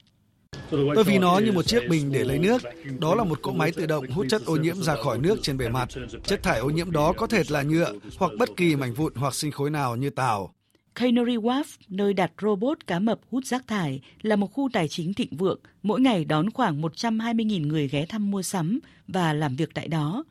Tôi 0.70 1.04
vì 1.04 1.18
nó 1.18 1.38
như 1.38 1.52
một 1.52 1.66
chiếc 1.66 1.88
bình 1.88 2.12
để 2.12 2.24
lấy 2.24 2.38
nước. 2.38 2.62
Đó 2.98 3.14
là 3.14 3.24
một 3.24 3.42
cỗ 3.42 3.52
máy 3.52 3.72
tự 3.72 3.86
động 3.86 4.06
hút 4.10 4.26
chất 4.28 4.44
ô 4.44 4.56
nhiễm 4.56 4.76
ra 4.76 4.96
khỏi 4.96 5.18
nước 5.18 5.38
trên 5.42 5.58
bề 5.58 5.68
mặt. 5.68 5.88
Chất 6.24 6.42
thải 6.42 6.58
ô 6.58 6.70
nhiễm 6.70 6.90
đó 6.90 7.12
có 7.16 7.26
thể 7.26 7.42
là 7.48 7.62
nhựa 7.62 7.92
hoặc 8.18 8.32
bất 8.38 8.48
kỳ 8.56 8.76
mảnh 8.76 8.94
vụn 8.94 9.14
hoặc 9.14 9.34
sinh 9.34 9.50
khối 9.50 9.70
nào 9.70 9.96
như 9.96 10.10
tàu 10.10 10.52
Canary 10.94 11.36
Wharf, 11.36 11.64
nơi 11.88 12.14
đặt 12.14 12.32
robot 12.42 12.86
cá 12.86 12.98
mập 12.98 13.20
hút 13.30 13.46
rác 13.46 13.66
thải, 13.66 14.00
là 14.22 14.36
một 14.36 14.52
khu 14.52 14.68
tài 14.72 14.88
chính 14.88 15.14
thịnh 15.14 15.36
vượng, 15.36 15.60
mỗi 15.82 16.00
ngày 16.00 16.24
đón 16.24 16.50
khoảng 16.50 16.82
120.000 16.82 17.66
người 17.66 17.88
ghé 17.88 18.06
thăm 18.06 18.30
mua 18.30 18.42
sắm 18.42 18.78
và 19.08 19.32
làm 19.32 19.56
việc 19.56 19.74
tại 19.74 19.88
đó. 19.88 20.24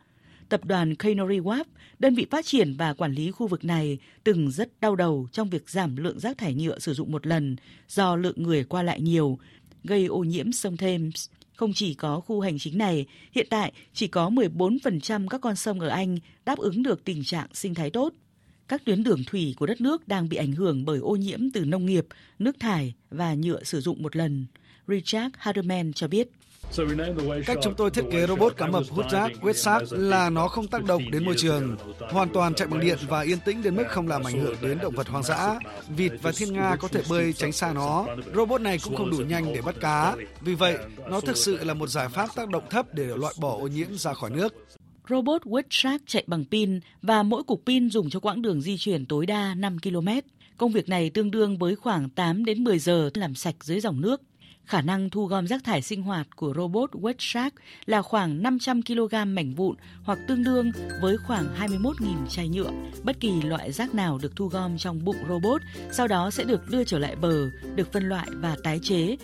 Tập 0.50 0.66
đoàn 0.66 0.96
Canary 0.96 1.40
Wharf, 1.40 1.64
đơn 2.00 2.16
vị 2.16 2.26
phát 2.32 2.46
triển 2.46 2.74
và 2.78 2.94
quản 2.94 3.12
lý 3.12 3.32
khu 3.32 3.48
vực 3.48 3.66
này, 3.66 3.98
từng 4.24 4.52
rất 4.52 4.70
đau 4.82 4.96
đầu 4.96 5.28
trong 5.32 5.50
việc 5.50 5.70
giảm 5.70 5.96
lượng 5.96 6.20
rác 6.20 6.38
thải 6.38 6.54
nhựa 6.54 6.80
sử 6.80 6.94
dụng 6.94 7.12
một 7.12 7.28
lần 7.28 7.56
do 7.88 8.16
lượng 8.16 8.44
người 8.44 8.64
qua 8.64 8.84
lại 8.84 9.02
nhiều, 9.02 9.40
gây 9.86 10.06
ô 10.06 10.20
nhiễm 10.20 10.52
sông 10.52 10.78
Thames. 10.78 11.30
Không 11.56 11.74
chỉ 11.74 11.94
có 11.94 12.20
khu 12.20 12.42
hành 12.42 12.60
chính 12.60 12.78
này, 12.78 13.06
hiện 13.32 13.48
tại 13.50 13.74
chỉ 13.94 14.08
có 14.08 14.30
14% 14.30 15.28
các 15.28 15.42
con 15.42 15.56
sông 15.56 15.80
ở 15.80 15.88
Anh 15.88 16.18
đáp 16.46 16.58
ứng 16.58 16.84
được 16.84 17.04
tình 17.04 17.24
trạng 17.24 17.48
sinh 17.54 17.74
thái 17.74 17.90
tốt. 17.90 18.14
Các 18.68 18.86
tuyến 18.86 19.04
đường 19.04 19.24
thủy 19.28 19.56
của 19.58 19.66
đất 19.66 19.82
nước 19.82 20.08
đang 20.08 20.30
bị 20.30 20.38
ảnh 20.38 20.52
hưởng 20.52 20.86
bởi 20.86 21.00
ô 21.00 21.16
nhiễm 21.16 21.52
từ 21.52 21.66
nông 21.66 21.86
nghiệp, 21.86 22.06
nước 22.40 22.60
thải 22.60 22.94
và 23.10 23.34
nhựa 23.34 23.64
sử 23.64 23.82
dụng 23.82 24.04
một 24.04 24.16
lần. 24.16 24.46
Richard 24.88 25.36
Hardeman 25.38 25.94
cho 25.94 26.08
biết. 26.08 26.30
Cách 27.46 27.58
chúng 27.64 27.74
tôi 27.76 27.92
thiết 27.92 28.04
kế 28.12 28.28
robot 28.28 28.58
cá 28.58 28.68
mập 28.68 28.84
hút 28.90 29.06
rác 29.12 29.32
quét 29.42 29.58
xác 29.58 29.80
là 29.92 30.30
nó 30.30 30.48
không 30.48 30.68
tác 30.68 30.84
động 30.84 31.12
đến 31.12 31.26
môi 31.26 31.36
trường, 31.38 31.78
hoàn 32.00 32.30
toàn 32.30 32.54
chạy 32.54 32.68
bằng 32.68 32.80
điện 32.80 32.98
và 33.08 33.22
yên 33.22 33.38
tĩnh 33.46 33.64
đến 33.64 33.76
mức 33.76 33.84
không 33.90 34.08
làm 34.08 34.24
ảnh 34.24 34.40
hưởng 34.40 34.56
đến 34.62 34.78
động 34.82 34.96
vật 34.96 35.08
hoang 35.08 35.24
dã. 35.24 35.60
Vịt 35.90 36.12
và 36.22 36.32
thiên 36.38 36.54
nga 36.54 36.76
có 36.76 36.88
thể 36.88 37.02
bơi 37.10 37.34
tránh 37.34 37.52
xa 37.52 37.74
nó. 37.74 38.06
Robot 38.36 38.62
này 38.62 38.78
cũng 38.84 38.96
không 38.96 39.12
đủ 39.12 39.18
nhanh 39.18 39.54
để 39.54 39.62
bắt 39.62 39.76
cá. 39.82 40.16
Vì 40.42 40.56
vậy, 40.56 40.78
nó 41.10 41.22
thực 41.22 41.38
sự 41.38 41.64
là 41.64 41.74
một 41.74 41.88
giải 41.88 42.10
pháp 42.10 42.30
tác 42.36 42.50
động 42.50 42.64
thấp 42.70 42.86
để 42.94 43.06
loại 43.06 43.34
bỏ 43.40 43.58
ô 43.58 43.68
nhiễm 43.68 43.98
ra 43.98 44.14
khỏi 44.14 44.30
nước. 44.30 44.54
Robot 45.10 45.42
Wet 45.42 45.98
chạy 46.08 46.24
bằng 46.28 46.46
pin 46.52 46.80
và 47.02 47.24
mỗi 47.24 47.44
cục 47.44 47.62
pin 47.66 47.90
dùng 47.90 48.10
cho 48.10 48.20
quãng 48.20 48.42
đường 48.42 48.62
di 48.62 48.78
chuyển 48.78 49.06
tối 49.06 49.26
đa 49.26 49.54
5 49.54 49.78
km. 49.80 50.08
Công 50.58 50.72
việc 50.72 50.90
này 50.90 51.10
tương 51.10 51.32
đương 51.32 51.58
với 51.58 51.76
khoảng 51.76 52.10
8 52.10 52.46
đến 52.46 52.64
10 52.64 52.80
giờ 52.80 53.10
làm 53.14 53.36
sạch 53.36 53.56
dưới 53.62 53.80
dòng 53.80 54.02
nước. 54.02 54.22
Khả 54.66 54.82
năng 54.82 55.10
thu 55.10 55.26
gom 55.26 55.48
rác 55.48 55.64
thải 55.64 55.82
sinh 55.82 56.02
hoạt 56.02 56.28
của 56.36 56.54
robot 56.56 56.92
WetShark 56.92 57.52
là 57.86 58.02
khoảng 58.02 58.44
500 58.44 58.82
kg 58.82 59.36
mảnh 59.36 59.54
vụn 59.54 59.76
hoặc 60.04 60.20
tương 60.28 60.44
đương 60.44 60.72
với 61.02 61.18
khoảng 61.18 61.46
21.000 61.60 62.28
chai 62.28 62.50
nhựa. 62.50 62.72
Bất 63.04 63.20
kỳ 63.20 63.42
loại 63.42 63.72
rác 63.72 63.94
nào 63.94 64.20
được 64.22 64.36
thu 64.36 64.48
gom 64.48 64.78
trong 64.78 65.06
bụng 65.06 65.18
robot 65.30 65.62
sau 65.92 66.08
đó 66.08 66.32
sẽ 66.32 66.44
được 66.44 66.62
đưa 66.70 66.84
trở 66.84 67.00
lại 67.00 67.16
bờ, 67.16 67.50
được 67.76 67.94
phân 67.94 68.10
loại 68.10 68.28
và 68.32 68.56
tái 68.64 68.80
chế 68.84 69.18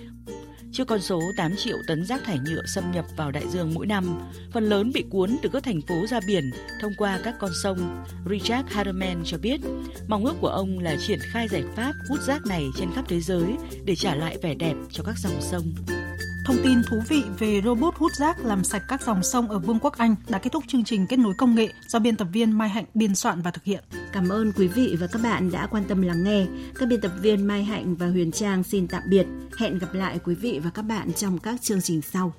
Trước 0.72 0.88
con 0.88 1.02
số 1.02 1.22
8 1.38 1.56
triệu 1.56 1.78
tấn 1.88 2.06
rác 2.06 2.24
thải 2.24 2.40
nhựa 2.40 2.62
xâm 2.66 2.92
nhập 2.92 3.06
vào 3.18 3.32
đại 3.32 3.44
dương 3.48 3.72
mỗi 3.74 3.88
năm, 3.88 4.20
phần 4.52 4.64
lớn 4.64 4.92
bị 4.94 5.04
cuốn 5.10 5.38
từ 5.42 5.50
các 5.54 5.64
thành 5.64 5.82
phố 5.82 6.08
ra 6.08 6.20
biển 6.28 6.52
thông 6.82 6.92
qua 6.98 7.20
các 7.24 7.36
con 7.40 7.52
sông. 7.64 8.04
Richard 8.30 8.70
harman 8.70 9.22
cho 9.26 9.38
biết, 9.38 9.60
mong 10.08 10.26
ước 10.26 10.36
của 10.42 10.48
ông 10.48 10.80
là 10.80 10.96
triển 11.08 11.20
khai 11.22 11.48
giải 11.48 11.64
pháp 11.76 11.94
hút 12.10 12.20
rác 12.22 12.46
này 12.46 12.66
trên 12.78 12.90
khắp 12.96 13.06
thế 13.08 13.22
giới 13.22 13.56
để 13.86 13.96
trả 13.96 14.16
lại 14.16 14.38
vẻ 14.42 14.54
đẹp 14.54 14.76
cho 14.92 15.04
các 15.04 15.16
dòng 15.18 15.42
sông. 15.42 15.74
Thông 16.46 16.58
tin 16.64 16.82
thú 16.84 17.02
vị 17.08 17.24
về 17.40 17.62
robot 17.66 17.96
hút 17.96 18.12
rác 18.20 18.46
làm 18.46 18.64
sạch 18.64 18.84
các 18.88 19.02
dòng 19.02 19.24
sông 19.24 19.50
ở 19.50 19.60
Vương 19.60 19.80
quốc 19.80 19.98
Anh 19.98 20.16
đã 20.30 20.40
kết 20.40 20.50
thúc 20.54 20.64
chương 20.68 20.84
trình 20.84 21.08
kết 21.08 21.20
nối 21.20 21.34
công 21.38 21.56
nghệ 21.56 21.74
do 21.88 22.00
biên 22.00 22.16
tập 22.16 22.28
viên 22.32 22.52
Mai 22.52 22.70
Hạnh 22.70 22.86
biên 22.94 23.16
soạn 23.16 23.42
và 23.42 23.52
thực 23.52 23.64
hiện. 23.64 23.84
Cảm 24.12 24.30
ơn 24.30 24.52
quý 24.52 24.68
vị 24.68 24.98
và 25.00 25.08
các 25.08 25.22
bạn 25.24 25.52
đã 25.52 25.68
quan 25.68 25.84
tâm 25.88 26.02
lắng 26.02 26.24
nghe. 26.24 26.46
Các 26.76 26.90
biên 26.90 27.02
tập 27.02 27.12
viên 27.22 27.48
Mai 27.48 27.64
Hạnh 27.64 27.96
và 27.96 28.08
Huyền 28.08 28.32
Trang 28.32 28.64
xin 28.64 28.88
tạm 28.88 29.02
biệt. 29.10 29.26
Hẹn 29.58 29.80
gặp 29.80 29.94
lại 29.94 30.20
quý 30.24 30.36
vị 30.36 30.60
và 30.64 30.70
các 30.70 30.82
bạn 30.82 31.14
trong 31.14 31.38
các 31.38 31.62
chương 31.62 31.82
trình 31.82 32.02
sau. 32.02 32.34